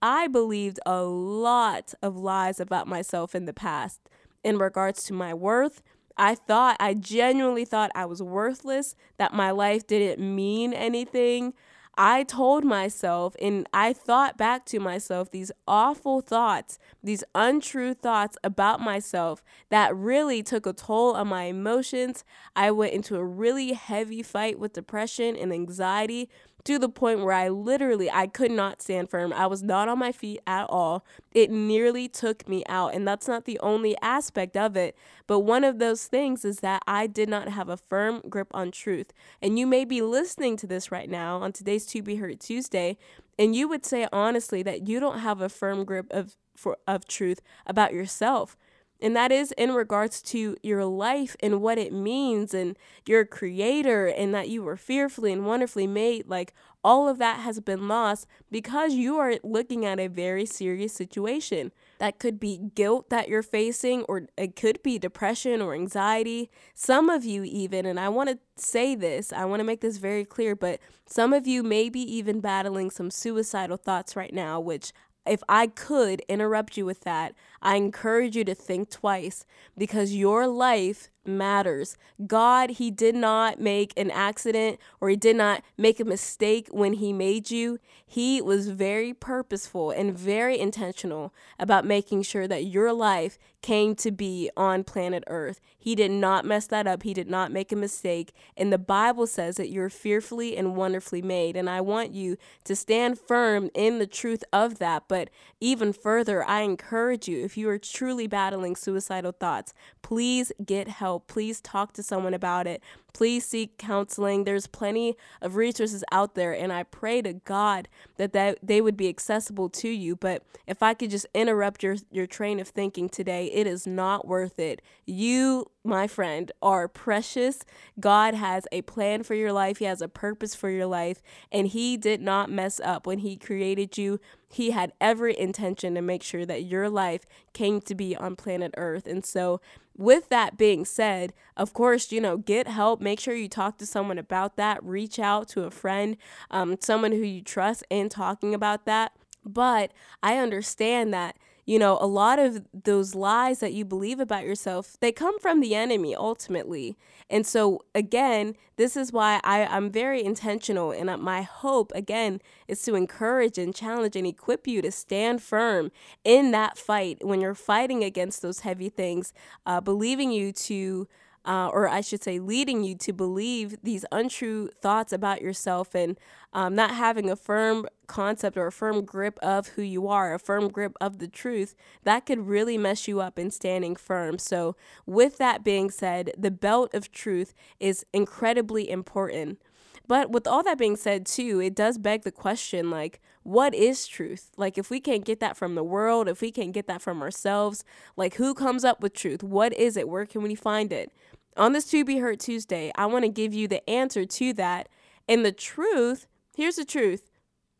I 0.01 0.29
believed 0.29 0.79
a 0.85 1.03
lot 1.03 1.95
of 2.03 2.17
lies 2.17 2.61
about 2.61 2.87
myself 2.87 3.35
in 3.35 3.47
the 3.47 3.53
past 3.53 4.01
in 4.45 4.59
regards 4.59 5.03
to 5.05 5.13
my 5.13 5.33
worth. 5.35 5.83
I 6.17 6.35
thought, 6.37 6.77
I 6.79 6.95
genuinely 6.95 7.65
thought 7.65 7.91
I 7.95 8.05
was 8.05 8.23
worthless, 8.23 8.95
that 9.17 9.33
my 9.33 9.51
life 9.51 9.87
didn't 9.87 10.23
mean 10.23 10.73
anything. 10.73 11.55
I 11.97 12.25
told 12.25 12.65
myself 12.65 13.37
and 13.41 13.69
I 13.73 13.93
thought 13.93 14.37
back 14.37 14.65
to 14.67 14.81
myself 14.81 15.31
these 15.31 15.53
awful 15.67 16.21
thoughts, 16.21 16.79
these 17.03 17.25
untrue 17.35 17.95
thoughts 17.95 18.37
about 18.43 18.81
myself 18.81 19.43
that 19.71 19.95
really 19.95 20.43
took 20.43 20.67
a 20.67 20.73
toll 20.73 21.15
on 21.15 21.29
my 21.29 21.45
emotions. 21.45 22.25
I 22.57 22.71
went 22.71 22.95
into 22.95 23.17
a 23.17 23.25
really 23.25 23.73
heavy 23.73 24.23
fight 24.23 24.59
with 24.59 24.73
depression 24.73 25.37
and 25.37 25.53
anxiety 25.53 26.29
to 26.65 26.79
the 26.79 26.89
point 26.89 27.21
where 27.21 27.33
I 27.33 27.49
literally 27.49 28.11
I 28.11 28.27
could 28.27 28.51
not 28.51 28.81
stand 28.81 29.11
firm. 29.11 29.33
I 29.33 29.47
was 29.47 29.63
not 29.63 29.89
on 29.89 29.99
my 29.99 30.13
feet 30.13 30.41
at 30.47 30.65
all. 30.69 31.05
It 31.33 31.51
nearly 31.51 32.09
took 32.09 32.49
me 32.49 32.65
out 32.69 32.95
and 32.95 33.07
that's 33.07 33.29
not 33.29 33.45
the 33.45 33.59
only 33.61 33.97
aspect 34.01 34.57
of 34.57 34.77
it, 34.77 34.97
but 35.27 35.41
one 35.41 35.65
of 35.65 35.79
those 35.79 36.07
things 36.07 36.45
is 36.45 36.61
that 36.61 36.83
I 36.87 37.07
did 37.07 37.29
not 37.29 37.49
have 37.49 37.69
a 37.69 37.77
firm 37.77 38.23
grip 38.29 38.49
on 38.55 38.71
truth. 38.71 39.13
And 39.43 39.59
you 39.59 39.67
may 39.67 39.85
be 39.85 40.01
listening 40.01 40.57
to 40.59 40.67
this 40.67 40.91
right 40.91 41.11
now 41.11 41.39
on 41.39 41.53
today's 41.53 41.87
To 41.87 42.03
Be 42.03 42.17
Heard 42.17 42.41
Tuesday 42.41 42.97
and 43.39 43.55
you 43.55 43.69
would 43.69 43.85
say 43.85 44.07
honestly 44.13 44.63
that 44.63 44.87
you 44.87 45.01
don't 45.01 45.19
have 45.19 45.41
a 45.41 45.49
firm 45.49 45.85
grip 45.85 46.07
of 46.11 46.37
for, 46.57 46.79
of 46.87 47.07
truth 47.07 47.41
about 47.67 47.93
yourself. 47.93 48.57
And 49.05 49.15
that 49.17 49.31
is 49.31 49.53
in 49.59 49.73
regards 49.73 50.23
to 50.23 50.57
your 50.63 50.87
life 50.87 51.37
and 51.41 51.61
what 51.61 51.77
it 51.77 51.93
means 51.93 52.55
and 52.55 52.75
your 53.07 53.27
creator 53.27 54.07
and 54.07 54.35
that 54.35 54.49
you 54.49 54.63
were 54.63 54.79
fearfully 54.79 55.31
and 55.31 55.45
wonderfully 55.45 55.87
made. 55.87 56.27
Like 56.27 56.55
all 56.83 57.07
of 57.07 57.19
that 57.19 57.41
has 57.41 57.61
been 57.61 57.87
lost 57.87 58.27
because 58.51 58.95
you 58.95 59.19
are 59.19 59.35
looking 59.43 59.85
at 59.85 60.01
a 60.01 60.07
very 60.07 60.47
serious 60.47 60.95
situation. 60.95 61.71
That 61.99 62.19
could 62.19 62.41
be 62.41 62.71
guilt 62.75 63.11
that 63.11 63.29
you're 63.29 63.43
facing, 63.43 64.05
or 64.05 64.23
it 64.39 64.57
could 64.57 64.83
be 64.83 64.99
depression 64.99 65.61
or 65.61 65.75
anxiety. 65.75 66.51
Some 66.75 67.11
of 67.11 67.27
you, 67.27 67.45
even, 67.45 67.85
and 67.85 68.01
I 68.01 68.09
want 68.09 68.31
to 68.31 68.39
say 68.57 68.95
this, 68.95 69.35
I 69.35 69.45
want 69.45 69.61
to 69.61 69.65
make 69.65 69.83
this 69.83 69.99
very 69.99 70.25
clear, 70.25 70.57
but 70.57 70.81
some 71.05 71.35
of 71.35 71.47
you 71.47 71.63
may 71.63 71.91
be 71.91 72.01
even 72.01 72.41
battling 72.41 72.91
some 72.91 73.11
suicidal 73.11 73.77
thoughts 73.77 74.17
right 74.17 74.33
now, 74.33 74.61
which 74.61 74.95
if 75.27 75.43
I 75.49 75.69
could 75.69 76.21
interrupt 76.29 76.77
you 76.77 76.85
with 76.85 77.01
that, 77.03 77.35
I 77.65 77.77
encourage 77.77 78.37
you 78.37 78.45
to 78.45 78.55
think 78.55 78.91
twice 78.91 79.47
because 79.77 80.15
your 80.15 80.47
life 80.47 81.09
matters. 81.27 81.97
God, 82.27 82.71
He 82.71 82.91
did 82.91 83.15
not 83.15 83.59
make 83.59 83.93
an 83.97 84.11
accident 84.11 84.79
or 85.01 85.09
He 85.09 85.17
did 85.17 85.37
not 85.37 85.63
make 85.79 85.99
a 85.99 86.05
mistake 86.05 86.69
when 86.71 86.95
He 86.95 87.13
made 87.13 87.51
you. 87.51 87.79
He 88.05 88.43
was 88.43 88.69
very 88.69 89.15
purposeful 89.15 89.91
and 89.91 90.17
very 90.17 90.59
intentional 90.59 91.33
about 91.59 91.87
making 91.87 92.23
sure 92.23 92.47
that 92.47 92.67
your 92.67 92.93
life 92.93 93.39
came 93.63 93.95
to 93.97 94.11
be 94.11 94.51
on 94.57 94.85
planet 94.85 95.25
Earth. 95.27 95.59
He 95.79 95.95
did 95.95 96.11
not 96.11 96.45
mess 96.45 96.67
that 96.67 96.87
up. 96.87 97.03
He 97.03 97.15
did 97.15 97.31
not 97.31 97.51
make 97.51 97.73
a 97.73 97.77
mistake. 97.77 98.35
And 98.57 98.71
the 98.71 98.79
Bible 98.79 99.27
says 99.27 99.57
that 99.57 99.71
you're 99.71 99.89
fearfully 99.89 100.57
and 100.57 100.77
wonderfully 100.77 101.23
made. 101.23 101.57
And 101.57 101.71
I 101.71 101.81
want 101.81 102.13
you 102.13 102.37
to 102.65 102.77
stand 102.77 103.19
firm 103.19 103.71
in 103.75 103.99
the 103.99 104.07
truth 104.07 104.45
of 104.53 104.79
that. 104.79 105.05
But 105.09 105.31
even 105.61 105.95
further, 105.95 106.45
I 106.45 106.61
encourage 106.61 107.27
you, 107.27 107.43
if 107.43 107.54
you 107.57 107.69
are 107.69 107.79
truly 107.79 108.27
battling 108.27 108.77
suicidal 108.77 109.33
thoughts, 109.33 109.73
please 110.03 110.53
get 110.65 110.89
help. 110.89 111.27
Please 111.27 111.61
talk 111.61 111.93
to 111.95 112.03
someone 112.03 112.35
about 112.35 112.67
it 112.67 112.83
please 113.15 113.47
seek 113.47 113.79
counseling. 113.79 114.45
There's 114.45 114.67
plenty 114.67 115.17
of 115.41 115.57
resources 115.57 116.05
out 116.13 116.35
there, 116.35 116.53
and 116.53 116.71
I 116.73 116.83
pray 116.83 117.23
to 117.23 117.33
God 117.33 117.89
that, 118.17 118.35
that 118.35 118.59
they 118.63 118.83
would 118.83 118.97
be 118.97 119.09
accessible 119.09 119.71
to 119.71 119.89
you. 119.89 120.17
But 120.17 120.43
if 120.67 120.83
I 120.83 120.93
could 120.93 121.11
just 121.11 121.27
interrupt 121.33 121.83
your, 121.83 121.97
your 122.11 122.27
train 122.27 122.61
of 122.61 122.69
thinking 122.69 123.09
today, 123.09 123.47
it 123.47 123.67
is 123.67 123.87
not 123.87 124.27
worth 124.27 124.59
it. 124.59 124.83
You, 125.07 125.71
my 125.85 126.07
friend, 126.07 126.53
are 126.61 126.89
precious. 126.89 127.61
God 127.99 128.35
has 128.35 128.67
a 128.73 128.83
plan 128.83 129.23
for 129.23 129.35
your 129.35 129.53
life, 129.53 129.79
He 129.79 129.87
has 129.87 130.03
a 130.03 130.09
purpose 130.09 130.55
for 130.55 130.69
your 130.69 130.87
life, 130.87 131.23
and 131.51 131.69
He 131.69 131.97
did 131.97 132.21
not 132.21 132.51
mess 132.51 132.81
up 132.81 133.07
when 133.07 133.21
He 133.21 133.37
created 133.37 133.97
you. 133.97 134.19
He 134.51 134.71
had 134.71 134.93
every 135.01 135.39
intention 135.39 135.95
to 135.95 136.03
make 136.03 136.23
sure 136.23 136.47
that 136.47 136.65
your 136.65 136.89
life 136.89 137.25
came 137.53 137.81
to 137.83 137.95
be 137.95 138.17
on 138.17 138.37
planet 138.37 138.75
Earth. 138.77 139.07
And 139.07 139.25
so, 139.25 139.61
with 139.97 140.29
that 140.29 140.57
being 140.57 140.85
said, 140.85 141.33
of 141.57 141.73
course, 141.73 142.11
you 142.11 142.21
know, 142.21 142.37
get 142.37 142.67
help. 142.67 143.01
Make 143.01 143.21
sure 143.21 143.35
you 143.35 143.49
talk 143.49 143.79
to 143.79 143.87
someone 143.87 144.19
about 144.19 144.57
that. 144.57 144.83
Reach 144.83 145.19
out 145.19 145.49
to 145.51 145.65
a 145.65 145.71
friend, 145.71 146.17
um, 146.51 146.77
someone 146.81 147.13
who 147.13 147.19
you 147.19 147.43
trust 147.43 147.85
in 147.91 148.09
talking 148.09 148.55
about 148.55 148.87
that. 148.87 149.13
But 149.45 149.93
I 150.23 150.39
understand 150.39 151.13
that 151.15 151.37
you 151.65 151.79
know, 151.79 151.99
a 152.01 152.07
lot 152.07 152.39
of 152.39 152.63
those 152.73 153.15
lies 153.15 153.61
that 153.61 153.73
you 153.73 153.85
believe 153.85 154.21
about 154.21 154.45
yourself, 154.45 154.97
they 155.01 155.13
come 155.13 155.39
from 155.39 155.61
the 155.61 155.75
enemy 155.75 156.15
ultimately. 156.15 156.97
And 157.31 157.47
so, 157.47 157.81
again, 157.95 158.55
this 158.77 158.97
is 158.97 159.13
why 159.13 159.41
I, 159.45 159.65
I'm 159.65 159.91
very 159.91 160.23
intentional. 160.23 160.91
And 160.91 161.23
my 161.23 161.43
hope, 161.43 161.91
again, 161.95 162.41
is 162.69 162.83
to 162.83 162.95
encourage 162.95 163.57
and 163.57 163.75
challenge 163.75 164.15
and 164.15 164.27
equip 164.27 164.67
you 164.67 164.83
to 164.83 164.91
stand 164.91 165.43
firm 165.43 165.91
in 166.23 166.51
that 166.51 166.77
fight 166.77 167.25
when 167.25 167.41
you're 167.41 167.55
fighting 167.55 168.05
against 168.05 168.43
those 168.43 168.61
heavy 168.61 168.91
things, 168.91 169.33
uh, 169.65 169.81
believing 169.81 170.31
you 170.31 170.53
to 170.53 171.09
uh, 171.45 171.69
or 171.73 171.89
I 171.89 172.01
should 172.01 172.23
say, 172.23 172.39
leading 172.39 172.85
you 172.85 172.95
to 172.97 173.13
believe 173.13 173.77
these 173.83 174.05
untrue 174.11 174.71
thoughts 174.81 175.13
about 175.13 175.43
yourself 175.43 175.95
and 175.95 176.19
um, 176.53 176.75
not 176.75 176.93
having 176.93 177.29
a 177.31 177.37
firm 177.37 177.87
concept 178.07 178.57
or 178.57 178.67
a 178.67 178.73
firm 178.73 179.05
grip 179.05 179.39
of 179.43 179.69
who 179.69 179.83
you 179.83 180.09
are, 180.09 180.35
a 180.35 180.39
firm 180.39 180.69
grip 180.69 180.95
of 181.01 181.19
the 181.19 181.29
truth, 181.29 181.75
that 182.05 182.27
could 182.27 182.47
really 182.47 182.79
mess 182.79 183.07
you 183.07 183.21
up 183.21 183.39
in 183.39 183.51
standing 183.51 183.97
firm. 183.97 184.39
So, 184.39 184.77
with 185.05 185.39
that 185.39 185.65
being 185.65 185.91
said, 185.91 186.31
the 186.39 186.51
belt 186.51 186.95
of 186.95 187.13
truth 187.13 187.55
is 187.81 188.07
incredibly 188.13 188.89
important. 188.89 189.61
But 190.07 190.31
with 190.31 190.47
all 190.47 190.63
that 190.63 190.79
being 190.79 190.97
said, 190.97 191.25
too, 191.27 191.61
it 191.61 191.75
does 191.75 191.99
beg 191.99 192.23
the 192.23 192.33
question 192.33 192.91
like, 192.91 193.21
what 193.43 193.75
is 193.75 194.07
truth? 194.07 194.51
Like, 194.57 194.79
if 194.79 194.91
we 194.91 195.01
can't 195.01 195.25
get 195.25 195.41
that 195.41 195.57
from 195.57 195.75
the 195.75 195.85
world, 195.85 196.29
if 196.29 196.41
we 196.41 196.51
can't 196.51 196.73
get 196.73 196.87
that 196.89 197.03
from 197.03 197.23
ourselves, 197.23 197.85
like, 198.17 198.35
who 198.35 198.55
comes 198.55 198.85
up 198.85 199.03
with 199.03 199.15
truth? 199.15 199.43
What 199.43 199.73
is 199.75 199.97
it? 199.97 200.09
Where 200.09 200.27
can 200.27 200.43
we 200.43 200.55
find 200.55 200.93
it? 200.93 201.13
On 201.57 201.73
this 201.73 201.87
To 201.87 202.05
Be 202.05 202.19
Heard 202.19 202.41
Tuesday, 202.41 202.91
I 202.97 203.07
want 203.07 203.25
to 203.25 203.29
give 203.29 203.55
you 203.55 203.69
the 203.69 203.89
answer 203.89 204.25
to 204.25 204.53
that. 204.55 204.89
And 205.29 205.45
the 205.45 205.53
truth, 205.53 206.27
here's 206.57 206.77
the 206.77 206.85
truth 206.85 207.31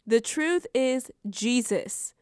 the 0.07 0.21
truth 0.21 0.67
is 0.75 1.11
Jesus. 1.29 2.15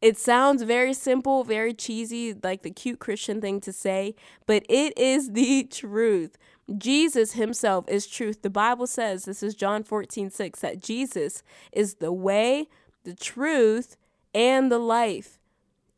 It 0.00 0.16
sounds 0.16 0.62
very 0.62 0.94
simple, 0.94 1.42
very 1.42 1.74
cheesy, 1.74 2.34
like 2.34 2.62
the 2.62 2.70
cute 2.70 2.98
Christian 2.98 3.40
thing 3.40 3.60
to 3.62 3.72
say, 3.72 4.14
but 4.46 4.64
it 4.68 4.96
is 4.96 5.30
the 5.32 5.64
truth. 5.64 6.38
Jesus 6.78 7.32
himself 7.32 7.88
is 7.88 8.06
truth. 8.06 8.42
The 8.42 8.50
Bible 8.50 8.86
says, 8.86 9.24
this 9.24 9.42
is 9.42 9.54
John 9.54 9.82
14, 9.82 10.30
6, 10.30 10.60
that 10.60 10.80
Jesus 10.80 11.42
is 11.72 11.94
the 11.94 12.12
way, 12.12 12.68
the 13.04 13.14
truth, 13.14 13.96
and 14.34 14.70
the 14.70 14.78
life. 14.78 15.38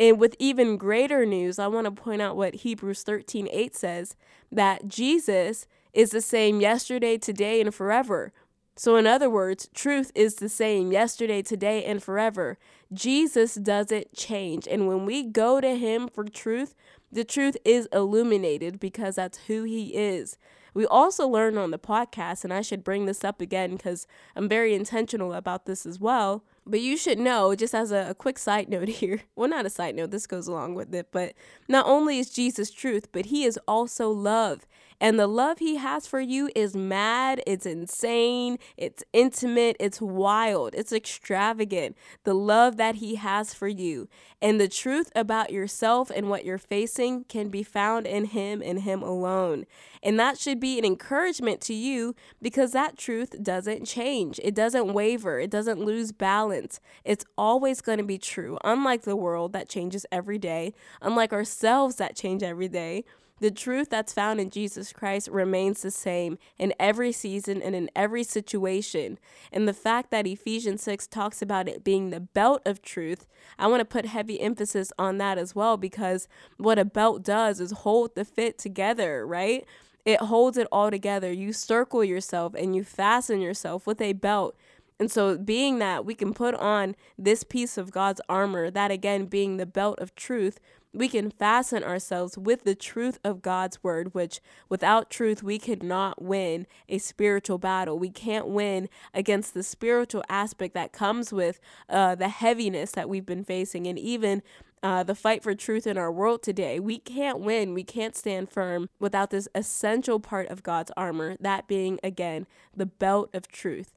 And 0.00 0.20
with 0.20 0.36
even 0.38 0.76
greater 0.76 1.26
news, 1.26 1.58
I 1.58 1.66
want 1.66 1.86
to 1.86 1.90
point 1.90 2.22
out 2.22 2.36
what 2.36 2.56
Hebrews 2.56 3.02
13, 3.02 3.48
8 3.50 3.74
says 3.74 4.16
that 4.52 4.86
Jesus 4.86 5.66
is 5.92 6.10
the 6.10 6.20
same 6.20 6.60
yesterday, 6.60 7.18
today, 7.18 7.60
and 7.60 7.74
forever. 7.74 8.32
So, 8.76 8.94
in 8.94 9.08
other 9.08 9.28
words, 9.28 9.68
truth 9.74 10.12
is 10.14 10.36
the 10.36 10.48
same 10.48 10.92
yesterday, 10.92 11.42
today, 11.42 11.84
and 11.84 12.00
forever. 12.00 12.58
Jesus 12.92 13.56
doesn't 13.56 14.14
change. 14.14 14.68
And 14.70 14.86
when 14.86 15.04
we 15.04 15.24
go 15.24 15.60
to 15.60 15.76
Him 15.76 16.08
for 16.08 16.24
truth, 16.24 16.76
the 17.10 17.24
truth 17.24 17.56
is 17.64 17.88
illuminated 17.92 18.78
because 18.78 19.16
that's 19.16 19.38
who 19.48 19.64
He 19.64 19.96
is. 19.96 20.38
We 20.74 20.86
also 20.86 21.26
learned 21.26 21.58
on 21.58 21.70
the 21.70 21.78
podcast, 21.78 22.44
and 22.44 22.52
I 22.52 22.62
should 22.62 22.84
bring 22.84 23.06
this 23.06 23.24
up 23.24 23.40
again 23.40 23.76
because 23.76 24.06
I'm 24.36 24.48
very 24.48 24.74
intentional 24.74 25.32
about 25.32 25.66
this 25.66 25.86
as 25.86 25.98
well. 25.98 26.44
But 26.66 26.80
you 26.80 26.96
should 26.96 27.18
know, 27.18 27.54
just 27.54 27.74
as 27.74 27.92
a, 27.92 28.10
a, 28.10 28.14
quick 28.14 28.38
side 28.38 28.68
note 28.70 28.88
here, 28.88 29.22
well, 29.36 29.48
not 29.48 29.66
a 29.66 29.70
side 29.70 29.94
note, 29.94 30.10
this 30.10 30.26
goes 30.26 30.46
along 30.46 30.74
with 30.74 30.94
it, 30.94 31.08
but 31.10 31.34
not 31.68 31.86
only 31.86 32.18
is 32.18 32.30
Jesus 32.30 32.70
truth, 32.70 33.08
but 33.10 33.26
he 33.26 33.44
is 33.44 33.58
also 33.66 34.10
love. 34.10 34.66
And 35.00 35.18
the 35.18 35.26
love 35.26 35.58
he 35.58 35.76
has 35.76 36.06
for 36.06 36.20
you 36.20 36.50
is 36.56 36.74
mad, 36.74 37.40
it's 37.46 37.66
insane, 37.66 38.58
it's 38.76 39.04
intimate, 39.12 39.76
it's 39.78 40.00
wild, 40.00 40.74
it's 40.74 40.92
extravagant. 40.92 41.96
The 42.24 42.34
love 42.34 42.76
that 42.78 42.96
he 42.96 43.14
has 43.14 43.54
for 43.54 43.68
you. 43.68 44.08
And 44.42 44.60
the 44.60 44.68
truth 44.68 45.12
about 45.14 45.52
yourself 45.52 46.10
and 46.10 46.28
what 46.28 46.44
you're 46.44 46.58
facing 46.58 47.24
can 47.24 47.48
be 47.48 47.62
found 47.62 48.06
in 48.06 48.26
him 48.26 48.60
and 48.64 48.82
him 48.82 49.02
alone. 49.02 49.66
And 50.02 50.18
that 50.18 50.38
should 50.38 50.58
be 50.58 50.78
an 50.78 50.84
encouragement 50.84 51.60
to 51.62 51.74
you 51.74 52.14
because 52.42 52.72
that 52.72 52.96
truth 52.96 53.42
doesn't 53.42 53.84
change. 53.84 54.40
It 54.42 54.54
doesn't 54.54 54.92
waver. 54.92 55.38
It 55.38 55.50
doesn't 55.50 55.80
lose 55.80 56.12
balance. 56.12 56.80
It's 57.04 57.24
always 57.36 57.80
going 57.80 57.98
to 57.98 58.04
be 58.04 58.18
true. 58.18 58.58
Unlike 58.64 59.02
the 59.02 59.16
world 59.16 59.52
that 59.52 59.68
changes 59.68 60.06
every 60.10 60.38
day, 60.38 60.72
unlike 61.00 61.32
ourselves 61.32 61.96
that 61.96 62.16
change 62.16 62.42
every 62.42 62.68
day, 62.68 63.04
the 63.40 63.50
truth 63.50 63.90
that's 63.90 64.12
found 64.12 64.40
in 64.40 64.50
Jesus 64.50 64.92
Christ 64.92 65.28
remains 65.28 65.82
the 65.82 65.90
same 65.90 66.38
in 66.58 66.74
every 66.78 67.12
season 67.12 67.62
and 67.62 67.74
in 67.74 67.90
every 67.94 68.24
situation. 68.24 69.18
And 69.52 69.68
the 69.68 69.72
fact 69.72 70.10
that 70.10 70.26
Ephesians 70.26 70.82
6 70.82 71.06
talks 71.06 71.40
about 71.40 71.68
it 71.68 71.84
being 71.84 72.10
the 72.10 72.20
belt 72.20 72.62
of 72.66 72.82
truth, 72.82 73.26
I 73.58 73.66
want 73.68 73.80
to 73.80 73.84
put 73.84 74.06
heavy 74.06 74.40
emphasis 74.40 74.92
on 74.98 75.18
that 75.18 75.38
as 75.38 75.54
well 75.54 75.76
because 75.76 76.28
what 76.56 76.78
a 76.78 76.84
belt 76.84 77.22
does 77.22 77.60
is 77.60 77.70
hold 77.70 78.14
the 78.14 78.24
fit 78.24 78.58
together, 78.58 79.26
right? 79.26 79.64
It 80.04 80.20
holds 80.20 80.56
it 80.56 80.66
all 80.72 80.90
together. 80.90 81.30
You 81.32 81.52
circle 81.52 82.02
yourself 82.02 82.54
and 82.54 82.74
you 82.74 82.82
fasten 82.82 83.40
yourself 83.40 83.86
with 83.86 84.00
a 84.00 84.14
belt. 84.14 84.56
And 85.00 85.10
so, 85.10 85.38
being 85.38 85.78
that 85.78 86.04
we 86.04 86.14
can 86.14 86.34
put 86.34 86.54
on 86.56 86.96
this 87.16 87.44
piece 87.44 87.78
of 87.78 87.92
God's 87.92 88.20
armor, 88.28 88.68
that 88.70 88.90
again 88.90 89.26
being 89.26 89.56
the 89.56 89.66
belt 89.66 89.98
of 90.00 90.14
truth, 90.16 90.58
we 90.94 91.08
can 91.08 91.30
fasten 91.30 91.84
ourselves 91.84 92.38
with 92.38 92.64
the 92.64 92.74
truth 92.74 93.18
of 93.22 93.42
God's 93.42 93.82
word, 93.82 94.14
which 94.14 94.40
without 94.68 95.10
truth, 95.10 95.42
we 95.42 95.58
could 95.58 95.82
not 95.82 96.22
win 96.22 96.66
a 96.88 96.98
spiritual 96.98 97.58
battle. 97.58 97.98
We 97.98 98.10
can't 98.10 98.48
win 98.48 98.88
against 99.12 99.54
the 99.54 99.62
spiritual 99.62 100.24
aspect 100.28 100.74
that 100.74 100.92
comes 100.92 101.32
with 101.32 101.60
uh, 101.88 102.14
the 102.14 102.28
heaviness 102.28 102.92
that 102.92 103.08
we've 103.08 103.26
been 103.26 103.44
facing 103.44 103.86
and 103.86 103.98
even 103.98 104.42
uh, 104.82 105.02
the 105.02 105.14
fight 105.14 105.42
for 105.42 105.54
truth 105.54 105.86
in 105.86 105.98
our 105.98 106.10
world 106.12 106.42
today. 106.42 106.78
We 106.80 106.98
can't 106.98 107.40
win, 107.40 107.74
we 107.74 107.84
can't 107.84 108.16
stand 108.16 108.50
firm 108.50 108.88
without 108.98 109.30
this 109.30 109.48
essential 109.54 110.20
part 110.20 110.48
of 110.48 110.62
God's 110.62 110.92
armor, 110.96 111.36
that 111.40 111.66
being, 111.68 111.98
again, 112.02 112.46
the 112.76 112.86
belt 112.86 113.30
of 113.34 113.48
truth. 113.48 113.92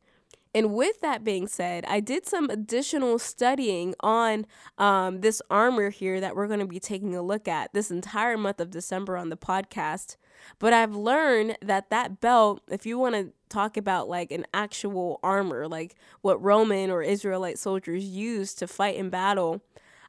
And 0.53 0.73
with 0.73 0.99
that 1.01 1.23
being 1.23 1.47
said, 1.47 1.85
I 1.85 2.01
did 2.01 2.25
some 2.25 2.49
additional 2.49 3.19
studying 3.19 3.95
on 4.01 4.45
um, 4.77 5.21
this 5.21 5.41
armor 5.49 5.89
here 5.89 6.19
that 6.19 6.35
we're 6.35 6.47
going 6.47 6.59
to 6.59 6.65
be 6.65 6.79
taking 6.79 7.15
a 7.15 7.21
look 7.21 7.47
at 7.47 7.73
this 7.73 7.89
entire 7.89 8.37
month 8.37 8.59
of 8.59 8.69
December 8.69 9.15
on 9.15 9.29
the 9.29 9.37
podcast. 9.37 10.17
But 10.59 10.73
I've 10.73 10.95
learned 10.95 11.57
that 11.61 11.89
that 11.89 12.19
belt, 12.19 12.61
if 12.69 12.85
you 12.85 12.97
want 12.97 13.15
to 13.15 13.31
talk 13.47 13.77
about 13.77 14.09
like 14.09 14.31
an 14.31 14.45
actual 14.53 15.19
armor, 15.23 15.67
like 15.67 15.95
what 16.21 16.41
Roman 16.41 16.89
or 16.89 17.01
Israelite 17.01 17.59
soldiers 17.59 18.03
used 18.03 18.59
to 18.59 18.67
fight 18.67 18.95
in 18.95 19.09
battle, 19.09 19.61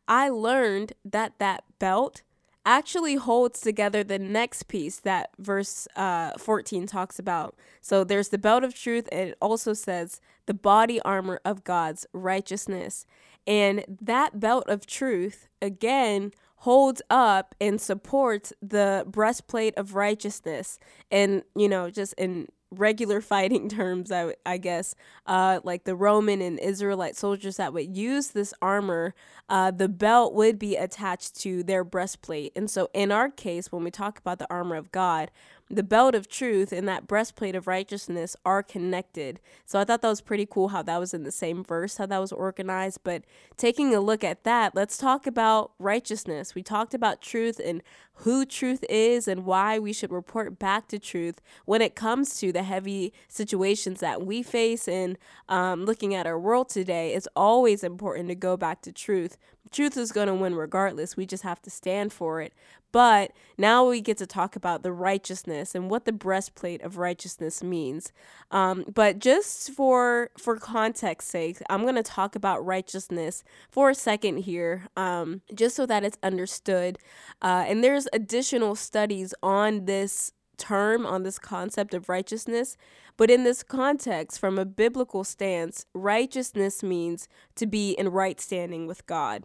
I 0.09 0.29
learned 0.29 0.95
that 1.05 1.39
that 1.39 1.65
belt 1.79 2.23
actually 2.65 3.17
holds 3.17 3.61
together 3.61 4.05
the 4.05 4.19
next 4.19 4.69
piece 4.69 5.01
that 5.01 5.31
verse 5.39 5.89
uh, 5.97 6.33
14 6.39 6.87
talks 6.87 7.19
about. 7.19 7.57
So 7.81 8.05
there's 8.05 8.29
the 8.29 8.39
belt 8.39 8.65
of 8.65 8.75
truth, 8.75 9.09
and 9.11 9.31
it 9.31 9.39
also 9.41 9.73
says 9.73 10.21
the 10.47 10.55
body 10.55 11.01
armor 11.03 11.41
of 11.45 11.65
God's 11.65 12.07
righteousness. 12.13 13.07
And 13.47 13.85
that 14.01 14.39
belt 14.39 14.65
of 14.69 14.87
truth, 14.87 15.49
again, 15.61 16.33
holds 16.57 17.03
up 17.11 17.55
and 17.61 17.81
supports 17.81 18.53
the 18.63 19.05
breastplate 19.09 19.77
of 19.77 19.95
righteousness. 19.97 20.79
And, 21.11 21.43
you 21.57 21.69
know, 21.69 21.91
just 21.91 22.15
in 22.15 22.49
regular 22.71 23.21
fighting 23.33 23.69
terms, 23.69 24.13
I, 24.13 24.35
I 24.47 24.59
guess, 24.59 24.95
uh, 25.27 25.61
like 25.65 25.85
the 25.85 25.97
Roman 25.97 26.41
and 26.41 26.61
Israelite 26.61 27.17
soldiers 27.17 27.57
that 27.57 27.73
would 27.73 27.97
use 27.97 28.29
this 28.29 28.55
armor, 28.63 29.15
uh, 29.49 29.73
the 29.73 29.89
belt 29.89 30.35
would 30.35 30.59
be 30.59 30.77
attached 30.77 31.41
to 31.41 31.65
their 31.65 31.83
breastplate. 31.83 32.53
And 32.55 32.71
so, 32.71 32.89
in 32.95 33.11
our 33.11 33.29
case, 33.29 33.73
when 33.73 33.83
we 33.83 33.91
talk 33.91 34.19
about 34.21 34.39
the 34.39 34.51
armor 34.51 34.77
of 34.77 34.93
God, 34.93 35.31
the 35.73 35.83
belt 35.83 36.15
of 36.15 36.29
truth 36.29 36.71
and 36.71 36.87
that 36.87 37.07
breastplate 37.07 37.57
of 37.57 37.67
righteousness 37.67 38.37
are 38.45 38.63
connected. 38.63 39.41
So 39.65 39.81
I 39.81 39.85
thought 39.85 40.03
that 40.03 40.09
was 40.09 40.21
pretty 40.21 40.45
cool 40.45 40.69
how 40.69 40.83
that 40.83 41.01
was 41.01 41.15
in 41.15 41.23
the 41.23 41.33
same 41.33 41.65
verse, 41.65 41.97
how 41.97 42.05
that 42.07 42.19
was 42.19 42.31
organized. 42.31 43.01
But 43.03 43.25
taking 43.57 43.95
a 43.95 44.01
look 44.01 44.23
at 44.23 44.45
that, 44.45 44.75
let's 44.75 44.99
talk 44.99 45.27
about 45.27 45.73
righteousness. 45.79 46.55
We 46.55 46.63
talked 46.63 46.93
about 46.93 47.23
truth 47.23 47.59
and 47.65 47.83
who 48.17 48.45
truth 48.45 48.85
is 48.91 49.27
and 49.27 49.47
why 49.47 49.79
we 49.79 49.95
should 49.95 50.13
report 50.13 50.59
back 50.59 50.89
to 50.89 50.99
truth 50.99 51.41
when 51.65 51.81
it 51.81 51.95
comes 51.95 52.39
to 52.41 52.53
the 52.53 52.63
heavy 52.63 53.15
situations 53.27 54.01
that 54.01 54.27
we 54.27 54.43
face 54.43 54.87
and 54.87 55.17
um, 55.49 55.87
looking 55.87 56.15
at 56.15 56.27
our 56.27 56.39
world 56.39 56.69
today. 56.69 57.15
It's 57.15 57.29
always 57.35 57.83
important 57.83 58.29
to 58.29 58.35
go 58.35 58.59
back 58.59 58.83
to 58.83 58.93
truth 58.93 59.39
truth 59.73 59.97
is 59.97 60.13
going 60.13 60.29
to 60.29 60.35
win 60.35 60.55
regardless. 60.55 61.17
We 61.17 61.27
just 61.27 61.43
have 61.43 61.61
to 61.63 61.71
stand 61.71 62.13
for 62.13 62.41
it. 62.41 62.53
But 62.93 63.33
now 63.57 63.89
we 63.89 64.03
get 64.03 64.19
to 64.19 64.27
talk 64.27 64.55
about 64.55 64.83
the 64.83 64.93
righteousness 64.93 65.75
and 65.75 65.91
what 65.91 66.05
the 66.05 66.13
breastplate 66.13 66.83
of 66.83 66.99
righteousness 66.99 67.63
means. 67.63 68.13
Um, 68.51 68.85
but 68.93 69.19
just 69.19 69.71
for 69.71 70.31
for 70.37 70.59
context 70.59 71.29
sake, 71.29 71.63
I'm 71.71 71.83
going 71.83 71.95
to 71.95 72.03
talk 72.03 72.37
about 72.37 72.65
righteousness 72.65 73.45
for 73.71 73.91
a 73.91 73.95
second 73.95 74.39
here, 74.39 74.89
um, 74.97 75.41
just 75.55 75.75
so 75.75 75.87
that 75.87 76.05
it's 76.05 76.19
understood. 76.23 76.99
Uh, 77.41 77.65
and 77.67 77.83
there's 77.83 78.09
additional 78.13 78.75
studies 78.75 79.35
on 79.43 79.87
this 79.87 80.33
term 80.59 81.05
on 81.05 81.25
this 81.25 81.39
concept 81.39 81.93
of 81.93 82.09
righteousness. 82.09 82.77
But 83.17 83.31
in 83.31 83.45
this 83.45 83.63
context, 83.63 84.39
from 84.39 84.59
a 84.59 84.65
biblical 84.65 85.25
stance, 85.25 85.87
righteousness 85.93 86.83
means 86.83 87.29
to 87.57 87.67
be 87.67 87.93
in 87.93 88.09
right 88.09 88.41
standing 88.41 88.87
with 88.87 89.07
God. 89.07 89.45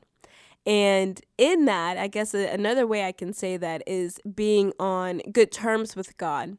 And 0.67 1.21
in 1.37 1.63
that, 1.65 1.97
I 1.97 2.07
guess 2.07 2.33
another 2.33 2.85
way 2.85 3.05
I 3.05 3.13
can 3.13 3.31
say 3.31 3.55
that 3.55 3.81
is 3.87 4.19
being 4.35 4.73
on 4.77 5.19
good 5.31 5.49
terms 5.49 5.95
with 5.95 6.17
God. 6.17 6.57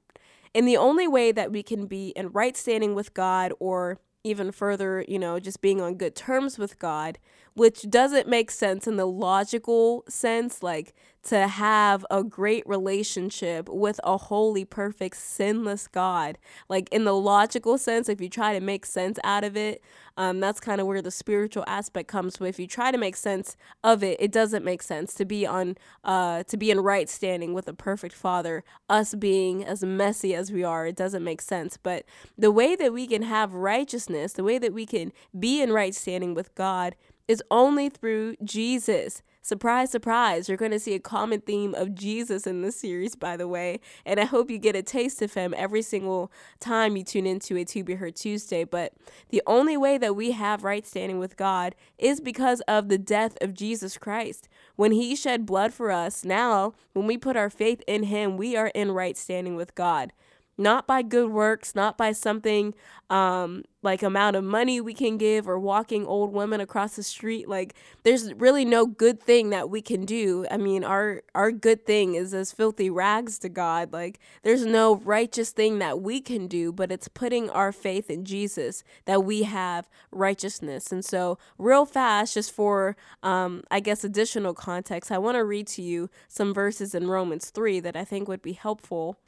And 0.55 0.67
the 0.67 0.79
only 0.79 1.07
way 1.07 1.31
that 1.31 1.53
we 1.53 1.63
can 1.63 1.87
be 1.87 2.09
in 2.17 2.31
right 2.31 2.57
standing 2.57 2.95
with 2.95 3.13
God 3.13 3.53
or 3.61 4.01
even 4.25 4.51
further, 4.51 5.05
you 5.07 5.19
know, 5.19 5.39
just 5.39 5.61
being 5.61 5.83
on 5.83 5.97
good 5.97 6.17
terms 6.17 6.59
with 6.59 6.79
God, 6.79 7.19
which 7.59 7.91
doesn't 7.91 8.29
make 8.29 8.51
sense 8.53 8.87
in 8.87 8.97
the 8.97 9.07
logical 9.07 10.05
sense, 10.09 10.63
like 10.63 10.95
to 11.25 11.49
have 11.49 12.07
a 12.09 12.23
great 12.23 12.67
relationship 12.69 13.69
with 13.69 13.99
a 14.05 14.17
holy, 14.17 14.65
perfect, 14.65 15.17
sinless 15.17 15.89
God. 15.89 16.39
Like 16.69 16.89
in 16.91 17.05
the 17.05 17.15
logical 17.15 17.77
sense, 17.77 18.09
if 18.09 18.21
you 18.21 18.29
try 18.29 18.55
to 18.55 18.65
make 18.65 18.87
sense 18.87 19.19
out 19.25 19.43
of 19.43 19.57
it, 19.57 19.83
um, 20.17 20.39
that's 20.39 20.61
kind 20.61 20.81
of 20.81 20.87
where 20.87 21.03
the 21.03 21.11
spiritual 21.11 21.65
aspect 21.67 22.09
comes. 22.09 22.39
With 22.39 22.51
if 22.51 22.61
you 22.61 22.69
try 22.69 22.93
to 22.93 22.99
make 22.99 23.17
sense 23.17 23.57
of 23.83 24.05
it, 24.05 24.21
it 24.21 24.31
doesn't 24.31 24.65
make 24.65 24.81
sense 24.81 25.13
to 25.15 25.25
be 25.25 25.45
on, 25.45 25.77
uh, 26.05 26.45
to 26.45 26.57
be 26.57 26.71
in 26.71 26.81
right 26.81 27.09
standing 27.09 27.55
with 27.55 27.67
a 27.67 27.75
perfect 27.75 28.15
Father. 28.15 28.63
Us 28.89 29.15
being 29.15 29.65
as 29.65 29.83
messy 29.83 30.35
as 30.35 30.53
we 30.53 30.63
are, 30.63 30.87
it 30.87 30.97
doesn't 30.97 31.25
make 31.25 31.43
sense. 31.43 31.77
But 31.77 32.05
the 32.39 32.53
way 32.53 32.77
that 32.77 32.93
we 32.93 33.09
can 33.09 33.23
have 33.23 33.53
righteousness, 33.53 34.33
the 34.33 34.45
way 34.45 34.59
that 34.59 34.73
we 34.73 34.87
can 34.87 35.13
be 35.39 35.61
in 35.61 35.73
right 35.73 35.95
standing 35.95 36.35
with 36.35 36.55
God, 36.55 36.95
is 37.29 37.43
only 37.51 37.91
through 37.91 38.35
Jesus. 38.43 39.23
Surprise, 39.43 39.91
surprise, 39.91 40.47
you're 40.47 40.59
going 40.59 40.73
to 40.73 40.81
see 40.81 40.95
a 40.95 41.01
common 41.01 41.41
theme 41.41 41.75
of 41.75 41.95
Jesus 41.95 42.47
in 42.47 42.61
this 42.61 42.77
series, 42.77 43.17
by 43.17 43.35
the 43.35 43.49
way. 43.49 43.81
And 44.05 44.21
I 44.21 44.25
hope 44.25 44.51
you 44.51 44.59
get 44.59 44.77
a 44.77 44.83
taste 44.83 45.23
of 45.23 45.33
him 45.33 45.55
every 45.57 45.81
single 45.81 46.31
time 46.61 46.97
you 46.97 47.05
tune 47.05 47.27
into 47.27 47.57
a 47.57 47.65
To 47.65 47.83
Be 47.83 47.95
Heard 47.95 48.17
Tuesday. 48.17 48.65
But 48.65 48.93
the 49.31 49.43
only 49.47 49.77
way 49.77 49.97
that 49.97 50.15
we 50.15 50.33
have 50.33 50.65
right 50.65 50.87
standing 50.87 51.19
with 51.19 51.39
God 51.39 51.75
is 51.97 52.21
because 52.21 52.61
of 52.63 52.89
the 52.89 52.99
death 52.99 53.39
of 53.41 53.55
Jesus 53.55 53.97
Christ. 53.97 54.49
When 54.77 54.93
he 54.93 55.17
shed 55.17 55.47
blood 55.47 55.73
for 55.73 55.91
us, 55.91 56.27
now, 56.27 56.75
when 56.93 57.07
we 57.07 57.17
put 57.17 57.37
our 57.37 57.49
faith 57.49 57.83
in 57.87 58.03
him, 58.03 58.37
we 58.37 58.55
are 58.55 58.69
in 58.75 58.91
right 58.93 59.17
standing 59.17 59.57
with 59.57 59.75
God 59.75 60.13
not 60.59 60.87
by 60.87 61.03
good 61.03 61.31
works, 61.31 61.75
not 61.75 61.97
by 61.97 62.13
something 62.13 62.75
um, 63.11 63.65
like 63.81 64.03
amount 64.03 64.37
of 64.37 64.45
money 64.45 64.81
we 64.81 64.93
can 64.93 65.17
give 65.17 65.49
or 65.49 65.59
walking 65.59 66.05
old 66.05 66.33
women 66.33 66.61
across 66.61 66.97
the 66.97 67.03
street. 67.03 67.49
Like 67.49 67.75
there's 68.03 68.35
really 68.35 68.65
no 68.65 68.85
good 68.85 69.23
thing 69.23 69.51
that 69.51 69.71
we 69.71 69.81
can 69.81 70.05
do. 70.05 70.47
I 70.51 70.57
mean, 70.57 70.85
our 70.85 71.23
our 71.35 71.53
good 71.53 71.87
thing 71.87 72.15
is 72.17 72.35
as 72.35 72.53
filthy 72.53 72.91
rags 72.91 73.39
to 73.39 73.49
God. 73.49 73.93
Like 73.93 74.19
there's 74.43 74.67
no 74.67 74.97
righteous 74.97 75.51
thing 75.51 75.79
that 75.79 76.01
we 76.01 76.21
can 76.21 76.49
do, 76.49 76.73
but 76.73 76.91
it's 76.91 77.09
putting 77.09 77.49
our 77.51 77.73
faith 77.73 78.11
in 78.11 78.25
Jesus 78.25 78.83
that 79.05 79.25
we 79.25 79.45
have 79.45 79.89
righteousness. 80.11 80.91
And 80.93 81.05
so, 81.05 81.39
real 81.57 81.87
fast, 81.87 82.35
just 82.35 82.53
for 82.53 82.97
um, 83.23 83.63
I 83.71 83.81
guess 83.81 84.05
additional 84.05 84.55
context, 84.55 85.13
I 85.13 85.19
want 85.19 85.37
to 85.37 85.45
read 85.45 85.69
to 85.69 85.83
you 85.83 86.11
some 86.27 86.53
verses 86.53 86.95
in 86.95 87.07
Romans 87.07 87.51
three 87.51 87.81
that 87.81 87.97
I 87.97 88.05
think 88.05 88.29
would 88.29 88.43
be 88.43 88.53
helpful 88.53 89.19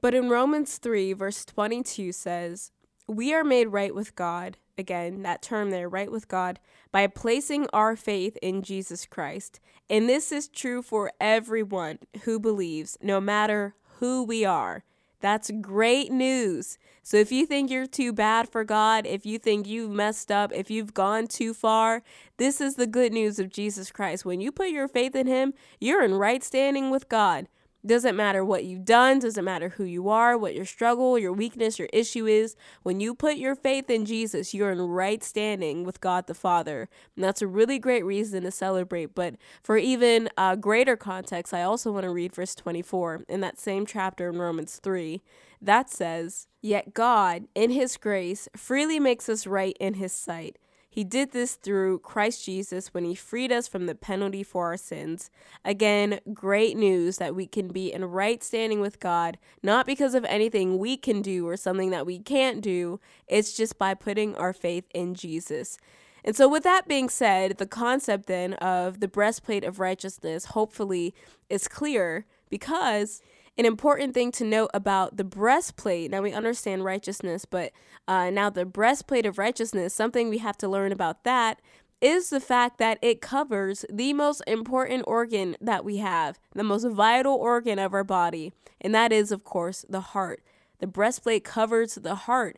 but 0.00 0.14
in 0.14 0.28
Romans 0.28 0.78
3, 0.78 1.12
verse 1.12 1.44
22 1.44 2.12
says, 2.12 2.70
We 3.06 3.34
are 3.34 3.44
made 3.44 3.68
right 3.68 3.94
with 3.94 4.14
God, 4.14 4.56
again, 4.76 5.22
that 5.22 5.42
term 5.42 5.70
there, 5.70 5.88
right 5.88 6.10
with 6.10 6.28
God, 6.28 6.60
by 6.92 7.06
placing 7.06 7.66
our 7.72 7.96
faith 7.96 8.36
in 8.42 8.62
Jesus 8.62 9.06
Christ. 9.06 9.60
And 9.90 10.08
this 10.08 10.30
is 10.30 10.48
true 10.48 10.82
for 10.82 11.10
everyone 11.20 11.98
who 12.24 12.38
believes, 12.38 12.96
no 13.02 13.20
matter 13.20 13.74
who 13.98 14.22
we 14.22 14.44
are. 14.44 14.84
That's 15.20 15.50
great 15.60 16.12
news. 16.12 16.78
So 17.02 17.16
if 17.16 17.32
you 17.32 17.44
think 17.44 17.70
you're 17.70 17.86
too 17.86 18.12
bad 18.12 18.48
for 18.48 18.62
God, 18.62 19.04
if 19.04 19.26
you 19.26 19.38
think 19.38 19.66
you've 19.66 19.90
messed 19.90 20.30
up, 20.30 20.52
if 20.54 20.70
you've 20.70 20.94
gone 20.94 21.26
too 21.26 21.54
far, 21.54 22.02
this 22.36 22.60
is 22.60 22.76
the 22.76 22.86
good 22.86 23.12
news 23.12 23.40
of 23.40 23.50
Jesus 23.50 23.90
Christ. 23.90 24.24
When 24.24 24.40
you 24.40 24.52
put 24.52 24.68
your 24.68 24.86
faith 24.86 25.16
in 25.16 25.26
Him, 25.26 25.54
you're 25.80 26.04
in 26.04 26.14
right 26.14 26.44
standing 26.44 26.90
with 26.90 27.08
God. 27.08 27.48
Doesn't 27.86 28.16
matter 28.16 28.44
what 28.44 28.64
you've 28.64 28.84
done, 28.84 29.20
doesn't 29.20 29.44
matter 29.44 29.68
who 29.70 29.84
you 29.84 30.08
are, 30.08 30.36
what 30.36 30.54
your 30.54 30.64
struggle, 30.64 31.16
your 31.16 31.32
weakness, 31.32 31.78
your 31.78 31.88
issue 31.92 32.26
is. 32.26 32.56
When 32.82 32.98
you 32.98 33.14
put 33.14 33.36
your 33.36 33.54
faith 33.54 33.88
in 33.88 34.04
Jesus, 34.04 34.52
you're 34.52 34.72
in 34.72 34.80
right 34.80 35.22
standing 35.22 35.84
with 35.84 36.00
God 36.00 36.26
the 36.26 36.34
Father. 36.34 36.88
And 37.14 37.24
that's 37.24 37.40
a 37.40 37.46
really 37.46 37.78
great 37.78 38.04
reason 38.04 38.42
to 38.42 38.50
celebrate. 38.50 39.14
But 39.14 39.36
for 39.62 39.76
even 39.76 40.28
greater 40.60 40.96
context, 40.96 41.54
I 41.54 41.62
also 41.62 41.92
want 41.92 42.02
to 42.02 42.10
read 42.10 42.34
verse 42.34 42.56
24 42.56 43.22
in 43.28 43.40
that 43.42 43.60
same 43.60 43.86
chapter 43.86 44.28
in 44.28 44.38
Romans 44.38 44.80
3. 44.82 45.22
That 45.62 45.88
says, 45.88 46.48
Yet 46.60 46.94
God, 46.94 47.46
in 47.54 47.70
His 47.70 47.96
grace, 47.96 48.48
freely 48.56 48.98
makes 48.98 49.28
us 49.28 49.46
right 49.46 49.76
in 49.78 49.94
His 49.94 50.12
sight 50.12 50.58
he 50.88 51.04
did 51.04 51.32
this 51.32 51.54
through 51.54 51.98
Christ 52.00 52.44
Jesus 52.44 52.94
when 52.94 53.04
he 53.04 53.14
freed 53.14 53.52
us 53.52 53.68
from 53.68 53.86
the 53.86 53.94
penalty 53.94 54.42
for 54.42 54.66
our 54.66 54.76
sins. 54.76 55.30
Again, 55.64 56.20
great 56.32 56.76
news 56.76 57.18
that 57.18 57.34
we 57.34 57.46
can 57.46 57.68
be 57.68 57.92
in 57.92 58.04
right 58.04 58.42
standing 58.42 58.80
with 58.80 58.98
God, 58.98 59.38
not 59.62 59.86
because 59.86 60.14
of 60.14 60.24
anything 60.24 60.78
we 60.78 60.96
can 60.96 61.20
do 61.20 61.46
or 61.46 61.56
something 61.56 61.90
that 61.90 62.06
we 62.06 62.18
can't 62.18 62.62
do. 62.62 63.00
It's 63.26 63.54
just 63.54 63.78
by 63.78 63.94
putting 63.94 64.34
our 64.36 64.52
faith 64.52 64.84
in 64.94 65.14
Jesus. 65.14 65.78
And 66.24 66.34
so, 66.34 66.48
with 66.48 66.64
that 66.64 66.88
being 66.88 67.08
said, 67.08 67.58
the 67.58 67.66
concept 67.66 68.26
then 68.26 68.54
of 68.54 69.00
the 69.00 69.08
breastplate 69.08 69.64
of 69.64 69.80
righteousness 69.80 70.46
hopefully 70.46 71.14
is 71.48 71.68
clear 71.68 72.26
because 72.50 73.22
an 73.58 73.66
important 73.66 74.14
thing 74.14 74.30
to 74.32 74.44
note 74.44 74.70
about 74.72 75.16
the 75.16 75.24
breastplate. 75.24 76.10
Now 76.10 76.22
we 76.22 76.32
understand 76.32 76.84
righteousness 76.84 77.44
but 77.44 77.72
uh, 78.06 78.30
now 78.30 78.48
the 78.48 78.64
breastplate 78.64 79.26
of 79.26 79.36
righteousness 79.36 79.92
something 79.92 80.28
we 80.28 80.38
have 80.38 80.56
to 80.58 80.68
learn 80.68 80.92
about 80.92 81.24
that 81.24 81.60
is 82.00 82.30
the 82.30 82.40
fact 82.40 82.78
that 82.78 82.96
it 83.02 83.20
covers 83.20 83.84
the 83.92 84.12
most 84.12 84.40
important 84.46 85.04
organ 85.08 85.56
that 85.60 85.84
we 85.84 85.96
have 85.96 86.38
the 86.54 86.62
most 86.62 86.84
vital 86.84 87.34
organ 87.34 87.78
of 87.78 87.92
our 87.92 88.04
body 88.04 88.52
and 88.80 88.94
that 88.94 89.12
is 89.12 89.32
of 89.32 89.44
course 89.44 89.84
the 89.88 90.00
heart. 90.00 90.42
The 90.78 90.86
breastplate 90.86 91.42
covers 91.42 91.96
the 91.96 92.14
heart 92.14 92.56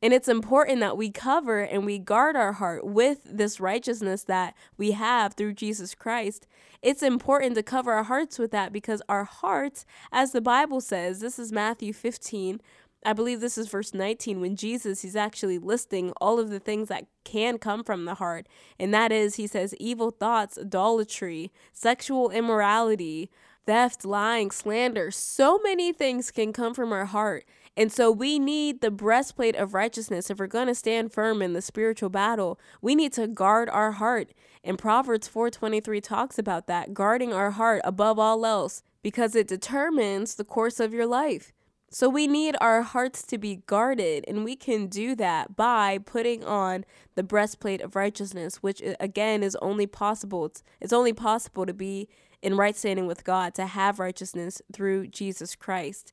and 0.00 0.12
it's 0.12 0.28
important 0.28 0.80
that 0.80 0.96
we 0.96 1.10
cover 1.10 1.60
and 1.60 1.84
we 1.84 1.98
guard 1.98 2.36
our 2.36 2.52
heart 2.52 2.86
with 2.86 3.20
this 3.24 3.58
righteousness 3.58 4.22
that 4.24 4.54
we 4.76 4.92
have 4.92 5.34
through 5.34 5.54
Jesus 5.54 5.94
Christ. 5.94 6.46
It's 6.82 7.02
important 7.02 7.56
to 7.56 7.62
cover 7.64 7.92
our 7.92 8.04
hearts 8.04 8.38
with 8.38 8.52
that 8.52 8.72
because 8.72 9.02
our 9.08 9.24
hearts, 9.24 9.84
as 10.12 10.30
the 10.30 10.40
Bible 10.40 10.80
says, 10.80 11.18
this 11.18 11.38
is 11.38 11.50
Matthew 11.50 11.92
15. 11.92 12.60
I 13.04 13.12
believe 13.12 13.40
this 13.40 13.58
is 13.58 13.68
verse 13.68 13.94
19 13.94 14.40
when 14.40 14.56
Jesus 14.56 15.02
he's 15.02 15.16
actually 15.16 15.58
listing 15.58 16.12
all 16.20 16.38
of 16.38 16.50
the 16.50 16.60
things 16.60 16.88
that 16.88 17.06
can 17.24 17.58
come 17.58 17.82
from 17.82 18.04
the 18.04 18.14
heart. 18.14 18.46
And 18.78 18.92
that 18.94 19.12
is 19.12 19.36
he 19.36 19.46
says 19.46 19.74
evil 19.78 20.10
thoughts, 20.10 20.58
idolatry, 20.58 21.52
sexual 21.72 22.30
immorality, 22.30 23.30
theft, 23.66 24.04
lying, 24.04 24.50
slander. 24.50 25.10
So 25.10 25.60
many 25.62 25.92
things 25.92 26.30
can 26.30 26.52
come 26.52 26.74
from 26.74 26.92
our 26.92 27.04
heart. 27.04 27.44
And 27.78 27.92
so 27.92 28.10
we 28.10 28.40
need 28.40 28.80
the 28.80 28.90
breastplate 28.90 29.54
of 29.54 29.72
righteousness. 29.72 30.30
If 30.30 30.40
we're 30.40 30.48
going 30.48 30.66
to 30.66 30.74
stand 30.74 31.12
firm 31.12 31.40
in 31.40 31.52
the 31.52 31.62
spiritual 31.62 32.08
battle, 32.08 32.58
we 32.82 32.96
need 32.96 33.12
to 33.12 33.28
guard 33.28 33.70
our 33.70 33.92
heart. 33.92 34.32
And 34.64 34.76
Proverbs 34.76 35.28
4:23 35.28 36.00
talks 36.02 36.40
about 36.40 36.66
that, 36.66 36.92
guarding 36.92 37.32
our 37.32 37.52
heart 37.52 37.80
above 37.84 38.18
all 38.18 38.44
else, 38.44 38.82
because 39.00 39.36
it 39.36 39.46
determines 39.46 40.34
the 40.34 40.44
course 40.44 40.80
of 40.80 40.92
your 40.92 41.06
life. 41.06 41.52
So 41.88 42.08
we 42.08 42.26
need 42.26 42.56
our 42.60 42.82
hearts 42.82 43.22
to 43.28 43.38
be 43.38 43.62
guarded, 43.66 44.24
and 44.26 44.44
we 44.44 44.56
can 44.56 44.88
do 44.88 45.14
that 45.14 45.54
by 45.54 45.98
putting 45.98 46.42
on 46.42 46.84
the 47.14 47.22
breastplate 47.22 47.80
of 47.80 47.94
righteousness, 47.94 48.56
which 48.56 48.82
uh, 48.82 48.94
again 48.98 49.44
is 49.44 49.56
only 49.62 49.86
possible. 49.86 50.46
It's, 50.46 50.64
it's 50.80 50.92
only 50.92 51.12
possible 51.12 51.64
to 51.64 51.72
be 51.72 52.08
in 52.42 52.56
right 52.56 52.76
standing 52.76 53.06
with 53.06 53.22
God, 53.22 53.54
to 53.54 53.66
have 53.66 54.00
righteousness 54.00 54.60
through 54.72 55.06
Jesus 55.06 55.54
Christ. 55.54 56.12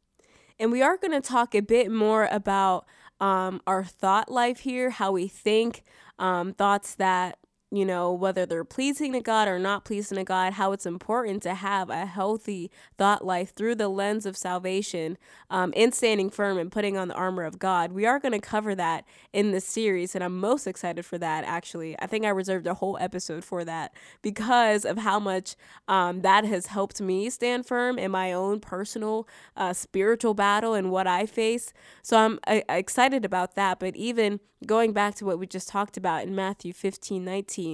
And 0.60 0.72
we 0.72 0.82
are 0.82 0.98
going 0.98 1.12
to 1.12 1.22
talk 1.22 1.54
a 1.54 1.62
bit 1.62 1.92
more 1.92 2.28
about 2.32 2.86
um, 3.20 3.62
our 3.68 3.84
thought 3.84 4.32
life 4.32 4.60
here, 4.60 4.90
how 4.90 5.12
we 5.12 5.28
think, 5.28 5.84
um, 6.20 6.54
thoughts 6.54 6.96
that 6.96 7.38
you 7.76 7.86
know, 7.86 8.14
whether 8.14 8.46
they're 8.46 8.64
pleasing 8.64 9.14
to 9.14 9.22
God 9.22 9.48
or 9.48 9.60
not 9.60 9.86
pleasing 9.86 10.18
to 10.18 10.24
God, 10.24 10.54
how 10.54 10.72
it's 10.72 10.86
important 10.86 11.44
to 11.44 11.54
have 11.54 11.90
a 11.90 12.06
healthy 12.06 12.72
thought 12.98 13.26
life 13.26 13.54
through 13.54 13.76
the 13.76 13.90
lens 13.90 14.26
of 14.26 14.38
salvation 14.38 15.18
um, 15.50 15.74
and 15.76 15.94
standing 15.94 16.30
firm 16.30 16.58
and 16.58 16.72
putting 16.72 16.98
on 16.98 17.08
the 17.08 17.14
armor 17.14 17.44
of 17.44 17.60
God. 17.60 17.92
We 17.92 18.06
are 18.06 18.20
going 18.20 18.32
to 18.32 18.40
cover 18.40 18.76
that 18.76 19.06
in 19.34 19.52
this 19.52 19.66
series, 19.66 20.16
and 20.16 20.24
I'm 20.24 20.40
most 20.40 20.68
excited 20.68 21.06
for 21.06 21.18
that, 21.18 21.44
actually. 21.44 22.00
I 22.00 22.08
think 22.08 22.26
I 22.26 22.30
reserved 22.30 22.68
a 22.68 22.76
whole 22.76 22.98
episode 23.00 23.44
for 23.44 23.66
that 23.66 23.94
because 24.22 24.86
of 24.86 25.00
how 25.00 25.20
much 25.20 25.56
um, 25.88 26.22
that 26.22 26.46
has 26.46 26.68
helped 26.68 27.02
me 27.02 27.30
stand 27.30 27.66
firm 27.66 28.00
in 28.00 28.12
my 28.12 28.32
own 28.32 28.60
personal 28.60 29.28
uh, 29.58 29.74
spiritual 29.74 30.34
battle 30.34 30.74
and 30.74 30.92
what 30.92 31.08
I 31.08 31.26
face. 31.26 31.74
So 32.02 32.18
I'm 32.18 32.40
uh, 32.48 32.62
excited 32.70 33.26
about 33.26 33.56
that, 33.56 33.80
but 33.80 33.96
even 33.96 34.40
going 34.66 34.94
back 34.94 35.16
to 35.16 35.26
what 35.26 35.40
we 35.40 35.48
just 35.48 35.68
talked 35.68 35.98
about 35.98 36.24
in 36.24 36.36
Matthew 36.36 36.74
15 36.74 37.24
19, 37.24 37.65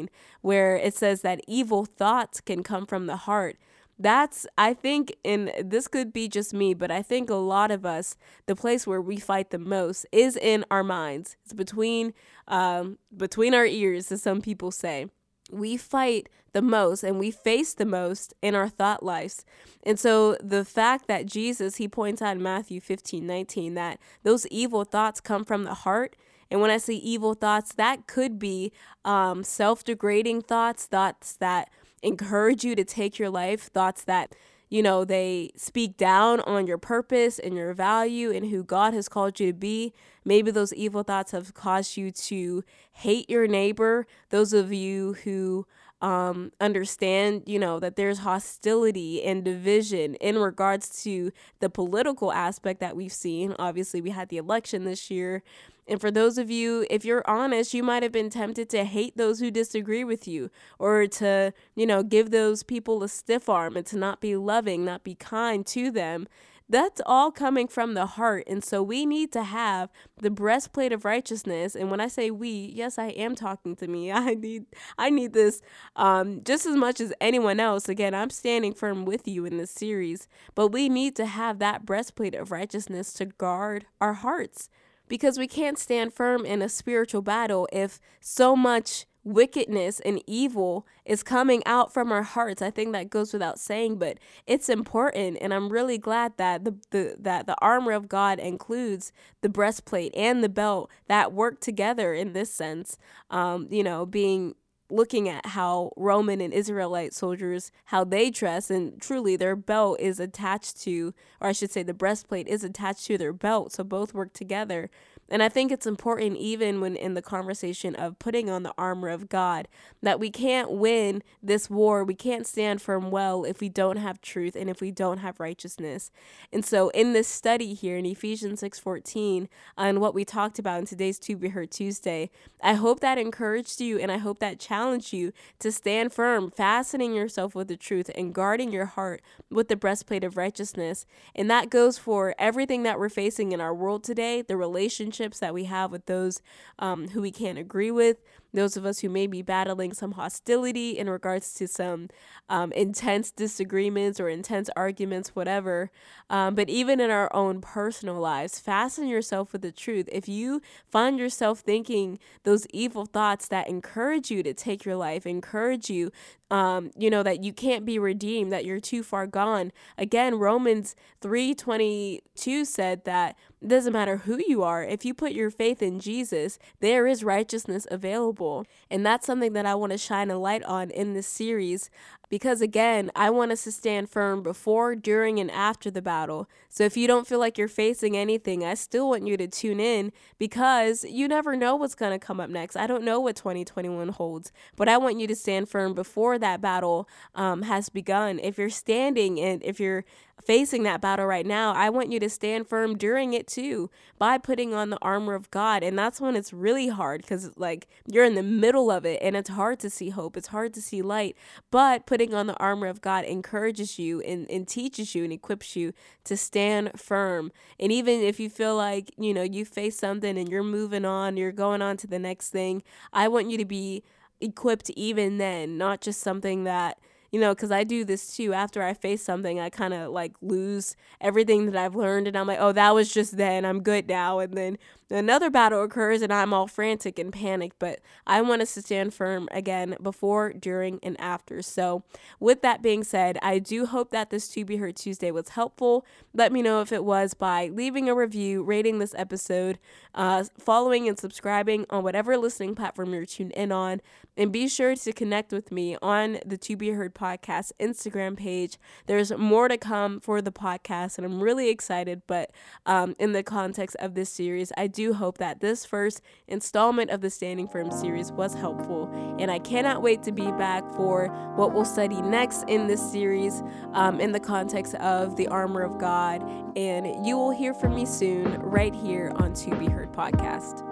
where 0.41 0.75
it 0.75 0.93
says 0.93 1.21
that 1.21 1.41
evil 1.47 1.85
thoughts 1.85 2.41
can 2.41 2.63
come 2.63 2.85
from 2.85 3.07
the 3.07 3.17
heart. 3.17 3.57
That's, 3.99 4.47
I 4.57 4.73
think, 4.73 5.15
and 5.23 5.51
this 5.63 5.87
could 5.87 6.11
be 6.11 6.27
just 6.27 6.53
me, 6.53 6.73
but 6.73 6.89
I 6.89 7.03
think 7.03 7.29
a 7.29 7.35
lot 7.35 7.69
of 7.69 7.85
us, 7.85 8.17
the 8.47 8.55
place 8.55 8.87
where 8.87 9.01
we 9.01 9.17
fight 9.17 9.51
the 9.51 9.59
most 9.59 10.07
is 10.11 10.35
in 10.35 10.65
our 10.71 10.83
minds. 10.83 11.37
It's 11.43 11.53
between, 11.53 12.13
um, 12.47 12.97
between 13.15 13.53
our 13.53 13.65
ears, 13.65 14.11
as 14.11 14.23
some 14.23 14.41
people 14.41 14.71
say 14.71 15.07
we 15.51 15.77
fight 15.77 16.29
the 16.53 16.61
most 16.61 17.03
and 17.03 17.19
we 17.19 17.31
face 17.31 17.73
the 17.73 17.85
most 17.85 18.33
in 18.41 18.55
our 18.55 18.69
thought 18.69 19.03
lives. 19.03 19.45
And 19.83 19.99
so 19.99 20.35
the 20.41 20.65
fact 20.65 21.07
that 21.07 21.25
Jesus, 21.25 21.77
he 21.77 21.87
points 21.87 22.21
out 22.21 22.37
in 22.37 22.43
Matthew 22.43 22.81
15 22.81 23.25
19, 23.25 23.73
that 23.75 23.99
those 24.23 24.47
evil 24.47 24.83
thoughts 24.83 25.21
come 25.21 25.45
from 25.45 25.63
the 25.63 25.73
heart, 25.73 26.15
and 26.51 26.59
when 26.59 26.69
I 26.69 26.77
say 26.77 26.95
evil 26.95 27.33
thoughts, 27.33 27.73
that 27.75 28.07
could 28.07 28.37
be 28.37 28.73
um, 29.05 29.43
self 29.43 29.85
degrading 29.85 30.41
thoughts, 30.41 30.85
thoughts 30.85 31.37
that 31.37 31.69
encourage 32.03 32.65
you 32.65 32.75
to 32.75 32.83
take 32.83 33.17
your 33.17 33.29
life, 33.29 33.71
thoughts 33.71 34.03
that, 34.03 34.35
you 34.69 34.83
know, 34.83 35.05
they 35.05 35.51
speak 35.55 35.95
down 35.95 36.41
on 36.41 36.67
your 36.67 36.77
purpose 36.77 37.39
and 37.39 37.55
your 37.55 37.73
value 37.73 38.31
and 38.31 38.47
who 38.47 38.63
God 38.63 38.93
has 38.93 39.07
called 39.07 39.39
you 39.39 39.47
to 39.47 39.57
be. 39.57 39.93
Maybe 40.25 40.51
those 40.51 40.73
evil 40.73 41.03
thoughts 41.03 41.31
have 41.31 41.53
caused 41.53 41.95
you 41.95 42.11
to 42.11 42.63
hate 42.91 43.29
your 43.29 43.47
neighbor. 43.47 44.05
Those 44.29 44.51
of 44.51 44.73
you 44.73 45.13
who 45.23 45.65
um, 46.01 46.51
understand, 46.59 47.43
you 47.45 47.59
know, 47.59 47.79
that 47.79 47.95
there's 47.95 48.19
hostility 48.19 49.23
and 49.23 49.45
division 49.45 50.15
in 50.15 50.37
regards 50.37 51.03
to 51.03 51.31
the 51.59 51.69
political 51.69 52.31
aspect 52.33 52.79
that 52.79 52.95
we've 52.95 53.13
seen. 53.13 53.55
Obviously, 53.59 54.01
we 54.01 54.09
had 54.09 54.29
the 54.29 54.37
election 54.37 54.83
this 54.83 55.11
year, 55.11 55.43
And 55.91 55.99
for 55.99 56.09
those 56.09 56.37
of 56.37 56.49
you, 56.49 56.87
if 56.89 57.03
you're 57.03 57.29
honest, 57.29 57.73
you 57.73 57.83
might 57.83 58.01
have 58.01 58.13
been 58.13 58.29
tempted 58.29 58.69
to 58.69 58.85
hate 58.85 59.17
those 59.17 59.41
who 59.41 59.51
disagree 59.51 60.05
with 60.05 60.25
you 60.25 60.49
or 60.79 61.05
to, 61.07 61.53
you 61.75 61.85
know, 61.85 62.01
give 62.01 62.31
those 62.31 62.63
people 62.63 63.03
a 63.03 63.09
stiff 63.09 63.49
arm 63.49 63.75
and 63.75 63.85
to 63.87 63.97
not 63.97 64.21
be 64.21 64.37
loving, 64.37 64.85
not 64.85 65.03
be 65.03 65.15
kind 65.15 65.65
to 65.67 65.91
them. 65.91 66.29
That's 66.69 67.01
all 67.05 67.29
coming 67.29 67.67
from 67.67 67.93
the 67.93 68.05
heart. 68.05 68.45
And 68.47 68.63
so 68.63 68.81
we 68.81 69.05
need 69.05 69.33
to 69.33 69.43
have 69.43 69.89
the 70.15 70.29
breastplate 70.29 70.93
of 70.93 71.03
righteousness. 71.03 71.75
And 71.75 71.91
when 71.91 71.99
I 71.99 72.07
say 72.07 72.31
we, 72.31 72.71
yes, 72.73 72.97
I 72.97 73.07
am 73.07 73.35
talking 73.35 73.75
to 73.75 73.87
me. 73.89 74.11
I 74.13 74.35
need 74.35 74.67
I 74.97 75.09
need 75.09 75.33
this 75.33 75.61
um, 75.97 76.41
just 76.45 76.65
as 76.65 76.77
much 76.77 77.01
as 77.01 77.11
anyone 77.19 77.59
else. 77.59 77.89
Again, 77.89 78.15
I'm 78.15 78.29
standing 78.29 78.73
firm 78.73 79.03
with 79.03 79.27
you 79.27 79.43
in 79.43 79.57
this 79.57 79.71
series, 79.71 80.29
but 80.55 80.69
we 80.69 80.87
need 80.87 81.17
to 81.17 81.25
have 81.25 81.59
that 81.59 81.85
breastplate 81.85 82.33
of 82.33 82.49
righteousness 82.49 83.11
to 83.15 83.25
guard 83.25 83.87
our 83.99 84.13
hearts 84.13 84.69
because 85.11 85.37
we 85.37 85.45
can't 85.45 85.77
stand 85.77 86.13
firm 86.13 86.45
in 86.45 86.61
a 86.61 86.69
spiritual 86.69 87.21
battle 87.21 87.67
if 87.73 87.99
so 88.21 88.55
much 88.55 89.05
wickedness 89.25 89.99
and 89.99 90.23
evil 90.25 90.87
is 91.03 91.21
coming 91.21 91.61
out 91.65 91.93
from 91.93 92.13
our 92.13 92.23
hearts. 92.23 92.61
I 92.61 92.71
think 92.71 92.93
that 92.93 93.09
goes 93.09 93.33
without 93.33 93.59
saying, 93.59 93.97
but 93.97 94.19
it's 94.47 94.69
important 94.69 95.37
and 95.41 95.53
I'm 95.53 95.67
really 95.67 95.97
glad 95.97 96.37
that 96.37 96.63
the, 96.63 96.77
the 96.91 97.17
that 97.19 97.45
the 97.45 97.57
armor 97.59 97.91
of 97.91 98.07
God 98.07 98.39
includes 98.39 99.11
the 99.41 99.49
breastplate 99.49 100.13
and 100.15 100.41
the 100.41 100.47
belt 100.47 100.89
that 101.09 101.33
work 101.33 101.59
together 101.59 102.13
in 102.13 102.31
this 102.31 102.53
sense. 102.53 102.97
Um, 103.29 103.67
you 103.69 103.83
know, 103.83 104.05
being 104.05 104.55
looking 104.91 105.29
at 105.29 105.45
how 105.47 105.91
Roman 105.95 106.41
and 106.41 106.53
Israelite 106.53 107.13
soldiers 107.13 107.71
how 107.85 108.03
they 108.03 108.29
dress 108.29 108.69
and 108.69 109.01
truly 109.01 109.35
their 109.35 109.55
belt 109.55 109.99
is 109.99 110.19
attached 110.19 110.81
to 110.81 111.13
or 111.39 111.47
I 111.47 111.51
should 111.51 111.71
say 111.71 111.83
the 111.83 111.93
breastplate 111.93 112.47
is 112.47 112.63
attached 112.63 113.05
to 113.05 113.17
their 113.17 113.33
belt. 113.33 113.71
So 113.71 113.83
both 113.83 114.13
work 114.13 114.33
together 114.33 114.89
and 115.31 115.41
I 115.41 115.47
think 115.47 115.71
it's 115.71 115.87
important, 115.87 116.35
even 116.37 116.81
when 116.81 116.97
in 116.97 117.13
the 117.13 117.21
conversation 117.21 117.95
of 117.95 118.19
putting 118.19 118.49
on 118.49 118.63
the 118.63 118.73
armor 118.77 119.07
of 119.07 119.29
God, 119.29 119.69
that 120.01 120.19
we 120.19 120.29
can't 120.29 120.69
win 120.69 121.23
this 121.41 121.69
war. 121.69 122.03
We 122.03 122.15
can't 122.15 122.45
stand 122.45 122.81
firm 122.81 123.11
well 123.11 123.45
if 123.45 123.61
we 123.61 123.69
don't 123.69 123.95
have 123.95 124.19
truth 124.19 124.57
and 124.57 124.69
if 124.69 124.81
we 124.81 124.91
don't 124.91 125.19
have 125.19 125.39
righteousness. 125.39 126.11
And 126.51 126.65
so, 126.65 126.89
in 126.89 127.13
this 127.13 127.29
study 127.29 127.73
here 127.73 127.95
in 127.95 128.05
Ephesians 128.05 128.59
6:14, 128.59 129.47
and 129.77 130.01
what 130.01 130.13
we 130.13 130.25
talked 130.25 130.59
about 130.59 130.79
in 130.79 130.85
today's 130.85 131.17
To 131.19 131.37
Be 131.37 131.47
Heard 131.47 131.71
Tuesday, 131.71 132.29
I 132.61 132.73
hope 132.73 132.99
that 132.99 133.17
encouraged 133.17 133.79
you 133.79 133.97
and 133.99 134.11
I 134.11 134.17
hope 134.17 134.39
that 134.39 134.59
challenged 134.59 135.13
you 135.13 135.31
to 135.59 135.71
stand 135.71 136.11
firm, 136.11 136.51
fastening 136.51 137.13
yourself 137.13 137.55
with 137.55 137.69
the 137.69 137.77
truth 137.77 138.11
and 138.15 138.33
guarding 138.33 138.73
your 138.73 138.85
heart 138.85 139.21
with 139.49 139.69
the 139.69 139.77
breastplate 139.77 140.25
of 140.25 140.35
righteousness. 140.35 141.05
And 141.33 141.49
that 141.49 141.69
goes 141.69 141.97
for 141.97 142.35
everything 142.37 142.83
that 142.83 142.99
we're 142.99 143.07
facing 143.07 143.53
in 143.53 143.61
our 143.61 143.73
world 143.73 144.03
today, 144.03 144.41
the 144.41 144.57
relationship 144.57 145.20
relationships 145.21 145.39
that 145.39 145.53
we 145.53 145.65
have 145.65 145.91
with 145.91 146.05
those 146.05 146.41
um, 146.79 147.07
who 147.09 147.21
we 147.21 147.31
can't 147.31 147.57
agree 147.57 147.91
with, 147.91 148.17
those 148.53 148.77
of 148.77 148.85
us 148.85 148.99
who 148.99 149.09
may 149.09 149.27
be 149.27 149.41
battling 149.41 149.93
some 149.93 150.13
hostility 150.13 150.97
in 150.97 151.09
regards 151.09 151.53
to 151.55 151.67
some 151.67 152.09
um, 152.49 152.71
intense 152.73 153.31
disagreements 153.31 154.19
or 154.19 154.29
intense 154.29 154.69
arguments, 154.75 155.35
whatever. 155.35 155.89
Um, 156.29 156.55
but 156.55 156.69
even 156.69 156.99
in 156.99 157.09
our 157.09 157.33
own 157.33 157.61
personal 157.61 158.19
lives, 158.19 158.59
fasten 158.59 159.07
yourself 159.07 159.53
with 159.53 159.61
the 159.61 159.71
truth. 159.71 160.09
If 160.11 160.27
you 160.27 160.61
find 160.89 161.17
yourself 161.17 161.59
thinking 161.59 162.19
those 162.43 162.67
evil 162.67 163.05
thoughts 163.05 163.47
that 163.47 163.69
encourage 163.69 164.31
you 164.31 164.43
to 164.43 164.53
take 164.53 164.85
your 164.85 164.95
life, 164.95 165.25
encourage 165.25 165.89
you, 165.89 166.11
um, 166.49 166.91
you 166.97 167.09
know, 167.09 167.23
that 167.23 167.43
you 167.43 167.53
can't 167.53 167.85
be 167.85 167.97
redeemed, 167.97 168.51
that 168.51 168.65
you're 168.65 168.81
too 168.81 169.03
far 169.03 169.25
gone. 169.25 169.71
Again, 169.97 170.35
Romans 170.35 170.95
3:22 171.21 172.65
said 172.65 173.05
that 173.05 173.37
it 173.61 173.69
doesn't 173.69 173.93
matter 173.93 174.17
who 174.17 174.41
you 174.45 174.63
are, 174.63 174.83
if 174.83 175.05
you 175.05 175.13
put 175.13 175.31
your 175.31 175.49
faith 175.49 175.81
in 175.81 175.99
Jesus, 175.99 176.59
there 176.79 177.07
is 177.07 177.23
righteousness 177.23 177.87
available 177.89 178.40
and 178.89 179.05
that's 179.05 179.25
something 179.25 179.53
that 179.53 179.65
I 179.65 179.75
want 179.75 179.91
to 179.91 179.97
shine 179.97 180.29
a 180.31 180.37
light 180.37 180.63
on 180.63 180.89
in 180.91 181.13
this 181.13 181.27
series 181.27 181.89
because 182.31 182.61
again, 182.61 183.11
I 183.13 183.29
want 183.29 183.51
us 183.51 183.65
to 183.65 183.73
stand 183.73 184.09
firm 184.09 184.41
before, 184.41 184.95
during, 184.95 185.37
and 185.37 185.51
after 185.51 185.91
the 185.91 186.01
battle. 186.01 186.49
So 186.69 186.85
if 186.85 186.95
you 186.95 187.05
don't 187.05 187.27
feel 187.27 187.39
like 187.39 187.57
you're 187.57 187.67
facing 187.67 188.15
anything, 188.15 188.63
I 188.63 188.73
still 188.75 189.09
want 189.09 189.27
you 189.27 189.35
to 189.35 189.47
tune 189.49 189.81
in 189.81 190.13
because 190.39 191.03
you 191.03 191.27
never 191.27 191.57
know 191.57 191.75
what's 191.75 191.93
going 191.93 192.17
to 192.17 192.25
come 192.25 192.39
up 192.39 192.49
next. 192.49 192.77
I 192.77 192.87
don't 192.87 193.03
know 193.03 193.19
what 193.19 193.35
2021 193.35 194.07
holds, 194.07 194.53
but 194.77 194.87
I 194.87 194.97
want 194.97 195.19
you 195.19 195.27
to 195.27 195.35
stand 195.35 195.67
firm 195.67 195.93
before 195.93 196.39
that 196.39 196.61
battle 196.61 197.09
um, 197.35 197.63
has 197.63 197.89
begun. 197.89 198.39
If 198.39 198.57
you're 198.57 198.69
standing 198.69 199.37
and 199.37 199.61
if 199.61 199.81
you're 199.81 200.05
facing 200.41 200.83
that 200.83 201.01
battle 201.01 201.25
right 201.25 201.45
now, 201.45 201.73
I 201.73 201.89
want 201.89 202.11
you 202.11 202.19
to 202.19 202.29
stand 202.29 202.67
firm 202.67 202.97
during 202.97 203.33
it 203.33 203.47
too 203.47 203.89
by 204.17 204.37
putting 204.37 204.73
on 204.73 204.89
the 204.89 204.97
armor 205.01 205.33
of 205.33 205.49
God. 205.51 205.83
And 205.83 205.97
that's 205.97 206.19
when 206.19 206.35
it's 206.35 206.53
really 206.53 206.87
hard 206.87 207.21
because, 207.21 207.51
like, 207.57 207.87
you're 208.07 208.25
in 208.25 208.35
the 208.35 208.43
middle 208.43 208.91
of 208.91 209.05
it 209.05 209.19
and 209.21 209.35
it's 209.35 209.49
hard 209.49 209.79
to 209.79 209.89
see 209.89 210.09
hope, 210.09 210.35
it's 210.37 210.47
hard 210.47 210.73
to 210.73 210.81
see 210.81 211.01
light. 211.01 211.35
But 211.69 212.05
putting 212.21 212.35
on 212.35 212.45
the 212.45 212.57
armor 212.57 212.85
of 212.85 213.01
God 213.01 213.25
encourages 213.25 213.97
you 213.97 214.21
and, 214.21 214.47
and 214.51 214.67
teaches 214.67 215.15
you 215.15 215.23
and 215.23 215.33
equips 215.33 215.75
you 215.75 215.91
to 216.23 216.37
stand 216.37 216.91
firm. 216.95 217.51
And 217.79 217.91
even 217.91 218.21
if 218.21 218.39
you 218.39 218.47
feel 218.47 218.75
like, 218.75 219.11
you 219.17 219.33
know, 219.33 219.41
you 219.41 219.65
face 219.65 219.97
something 219.97 220.37
and 220.37 220.47
you're 220.47 220.61
moving 220.61 221.03
on, 221.03 221.35
you're 221.35 221.51
going 221.51 221.81
on 221.81 221.97
to 221.97 222.05
the 222.05 222.19
next 222.19 222.51
thing, 222.51 222.83
I 223.11 223.27
want 223.27 223.49
you 223.49 223.57
to 223.57 223.65
be 223.65 224.03
equipped 224.39 224.91
even 224.91 225.39
then, 225.39 225.79
not 225.79 226.01
just 226.01 226.21
something 226.21 226.63
that 226.65 226.99
you 227.31 227.39
know, 227.39 227.55
because 227.55 227.71
I 227.71 227.85
do 227.85 228.03
this 228.03 228.35
too. 228.35 228.53
After 228.53 228.83
I 228.83 228.93
face 228.93 229.23
something, 229.23 229.57
I 229.57 229.69
kind 229.69 229.93
of 229.93 230.11
like 230.11 230.33
lose 230.41 230.97
everything 231.21 231.65
that 231.67 231.77
I've 231.77 231.95
learned, 231.95 232.27
and 232.27 232.35
I'm 232.37 232.45
like, 232.45 232.59
oh, 232.59 232.73
that 232.73 232.93
was 232.93 233.11
just 233.11 233.37
then. 233.37 233.63
I'm 233.63 233.81
good 233.81 234.09
now. 234.09 234.39
And 234.39 234.53
then 234.53 234.77
another 235.11 235.49
battle 235.49 235.83
occurs, 235.83 236.21
and 236.21 236.31
I'm 236.31 236.53
all 236.53 236.67
frantic 236.67 237.19
and 237.19 237.31
panicked. 237.31 237.77
But 237.79 237.99
I 238.25 238.41
want 238.41 238.61
us 238.61 238.73
to 238.75 238.81
stand 238.81 239.13
firm 239.13 239.47
again 239.51 239.95
before, 240.01 240.53
during, 240.53 240.99
and 241.03 241.19
after. 241.19 241.61
So, 241.61 242.03
with 242.39 242.61
that 242.61 242.81
being 242.81 243.03
said, 243.03 243.37
I 243.41 243.59
do 243.59 243.85
hope 243.85 244.11
that 244.11 244.29
this 244.29 244.47
To 244.49 244.65
Be 244.65 244.77
Heard 244.77 244.95
Tuesday 244.95 245.31
was 245.31 245.49
helpful. 245.49 246.05
Let 246.33 246.51
me 246.51 246.61
know 246.61 246.81
if 246.81 246.91
it 246.91 247.03
was 247.03 247.33
by 247.33 247.69
leaving 247.73 248.09
a 248.09 248.15
review, 248.15 248.63
rating 248.63 248.99
this 248.99 249.13
episode, 249.17 249.79
uh, 250.15 250.45
following 250.57 251.07
and 251.07 251.19
subscribing 251.19 251.85
on 251.89 252.03
whatever 252.03 252.37
listening 252.37 252.75
platform 252.75 253.13
you're 253.13 253.25
tuned 253.25 253.51
in 253.51 253.71
on. 253.71 254.01
And 254.37 254.51
be 254.51 254.67
sure 254.69 254.95
to 254.95 255.11
connect 255.11 255.51
with 255.51 255.71
me 255.71 255.97
on 256.01 256.39
the 256.45 256.57
To 256.57 256.77
Be 256.77 256.91
Heard 256.91 257.13
podcast 257.13 257.73
Instagram 257.79 258.37
page. 258.37 258.77
There's 259.05 259.31
more 259.33 259.67
to 259.67 259.77
come 259.77 260.21
for 260.21 260.41
the 260.41 260.53
podcast, 260.53 261.17
and 261.17 261.25
I'm 261.25 261.43
really 261.43 261.69
excited. 261.69 262.21
But 262.27 262.51
um, 262.85 263.15
in 263.19 263.33
the 263.33 263.43
context 263.43 263.97
of 263.99 264.15
this 264.15 264.29
series, 264.29 264.71
I 264.77 264.87
do 265.01 265.13
hope 265.13 265.39
that 265.39 265.59
this 265.59 265.85
first 265.85 266.21
installment 266.47 267.09
of 267.09 267.21
the 267.21 267.29
Standing 267.29 267.67
Firm 267.67 267.91
series 267.91 268.31
was 268.31 268.53
helpful. 268.53 269.09
And 269.39 269.49
I 269.49 269.59
cannot 269.59 270.01
wait 270.01 270.21
to 270.23 270.31
be 270.31 270.51
back 270.51 270.87
for 270.95 271.27
what 271.55 271.73
we'll 271.73 271.85
study 271.85 272.21
next 272.21 272.63
in 272.67 272.87
this 272.87 273.01
series 273.11 273.63
um, 273.93 274.19
in 274.19 274.31
the 274.31 274.39
context 274.39 274.93
of 274.95 275.35
the 275.37 275.47
armor 275.47 275.81
of 275.81 275.97
God. 275.97 276.43
And 276.77 277.25
you 277.25 277.35
will 277.37 277.51
hear 277.51 277.73
from 277.73 277.95
me 277.95 278.05
soon 278.05 278.59
right 278.59 278.93
here 278.93 279.31
on 279.35 279.53
To 279.55 279.75
Be 279.75 279.87
Heard 279.87 280.11
podcast. 280.11 280.90